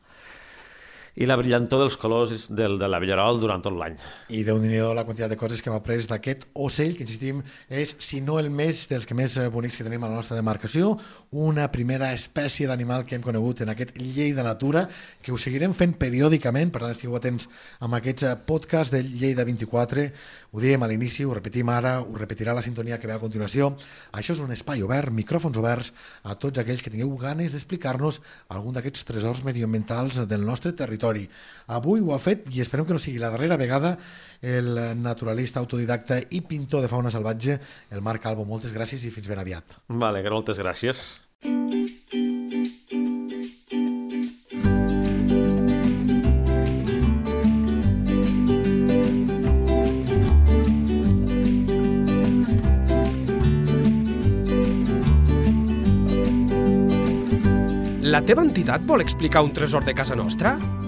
i 1.14 1.26
la 1.28 1.36
brillantor 1.36 1.82
dels 1.84 1.96
colors 2.00 2.48
del, 2.48 2.78
de 2.80 2.88
l'abellarol 2.88 3.40
durant 3.40 3.62
tot 3.64 3.74
l'any. 3.76 3.98
I 4.32 4.42
déu 4.46 4.60
nhi 4.60 4.80
la 4.80 5.04
quantitat 5.04 5.32
de 5.32 5.36
coses 5.36 5.60
que 5.60 5.68
hem 5.70 5.76
après 5.76 6.00
d'aquest 6.08 6.46
ocell, 6.54 6.94
que 6.96 7.04
insistim, 7.04 7.42
és, 7.68 7.94
si 8.00 8.22
no 8.24 8.38
el 8.40 8.48
més 8.50 8.86
dels 8.88 9.04
que 9.08 9.16
més 9.16 9.36
eh, 9.36 9.48
bonics 9.52 9.76
que 9.76 9.84
tenim 9.84 10.04
a 10.04 10.10
la 10.10 10.20
nostra 10.20 10.38
demarcació, 10.38 10.94
una 11.32 11.68
primera 11.72 12.12
espècie 12.16 12.68
d'animal 12.68 13.04
que 13.04 13.16
hem 13.16 13.24
conegut 13.24 13.60
en 13.62 13.72
aquest 13.72 13.92
Llei 14.00 14.32
de 14.32 14.44
Natura, 14.46 14.86
que 15.22 15.32
ho 15.32 15.38
seguirem 15.38 15.76
fent 15.76 15.94
periòdicament, 16.00 16.72
per 16.72 16.84
tant 16.84 16.94
estigueu 16.94 17.18
atents 17.18 17.48
amb 17.80 17.98
aquests 18.00 18.28
eh, 18.28 18.36
podcasts 18.48 18.94
del 18.94 19.12
Llei 19.20 19.36
de 19.36 19.44
24, 19.44 20.08
ho 20.52 20.60
diem 20.60 20.82
a 20.84 20.88
l'inici, 20.88 21.24
ho 21.24 21.36
repetim 21.36 21.68
ara, 21.72 21.98
ho 22.00 22.16
repetirà 22.16 22.56
la 22.56 22.64
sintonia 22.64 22.98
que 23.00 23.08
ve 23.08 23.14
a 23.16 23.20
continuació. 23.20 23.70
Això 24.16 24.34
és 24.36 24.42
un 24.44 24.52
espai 24.52 24.82
obert, 24.84 25.12
micròfons 25.12 25.56
oberts 25.60 25.92
a 26.24 26.36
tots 26.40 26.60
aquells 26.60 26.82
que 26.84 26.92
tingueu 26.92 27.14
ganes 27.20 27.52
d'explicar-nos 27.52 28.20
algun 28.52 28.76
d'aquests 28.76 29.08
tresors 29.08 29.44
medioambientals 29.44 30.24
del 30.28 30.44
nostre 30.44 30.72
territori. 30.72 31.01
Avui 31.72 32.00
ho 32.00 32.14
ha 32.14 32.20
fet, 32.22 32.46
i 32.54 32.62
esperem 32.62 32.86
que 32.86 32.94
no 32.96 33.02
sigui 33.02 33.18
la 33.22 33.32
darrera 33.34 33.58
vegada, 33.60 33.96
el 34.42 34.74
naturalista 35.02 35.60
autodidacta 35.60 36.20
i 36.30 36.42
pintor 36.46 36.82
de 36.82 36.92
fauna 36.92 37.10
salvatge, 37.10 37.58
el 37.90 38.02
Marc 38.02 38.26
Albo. 38.26 38.46
Moltes 38.48 38.74
gràcies 38.74 39.04
i 39.06 39.14
fins 39.14 39.28
ben 39.30 39.42
aviat. 39.42 39.78
Vale, 39.88 40.22
moltes 40.30 40.58
gràcies. 40.62 41.04
La 58.12 58.18
teva 58.28 58.42
entitat 58.44 58.82
vol 58.84 59.00
explicar 59.00 59.40
un 59.46 59.54
tresor 59.56 59.86
de 59.88 59.94
casa 59.96 60.16
nostra? 60.18 60.58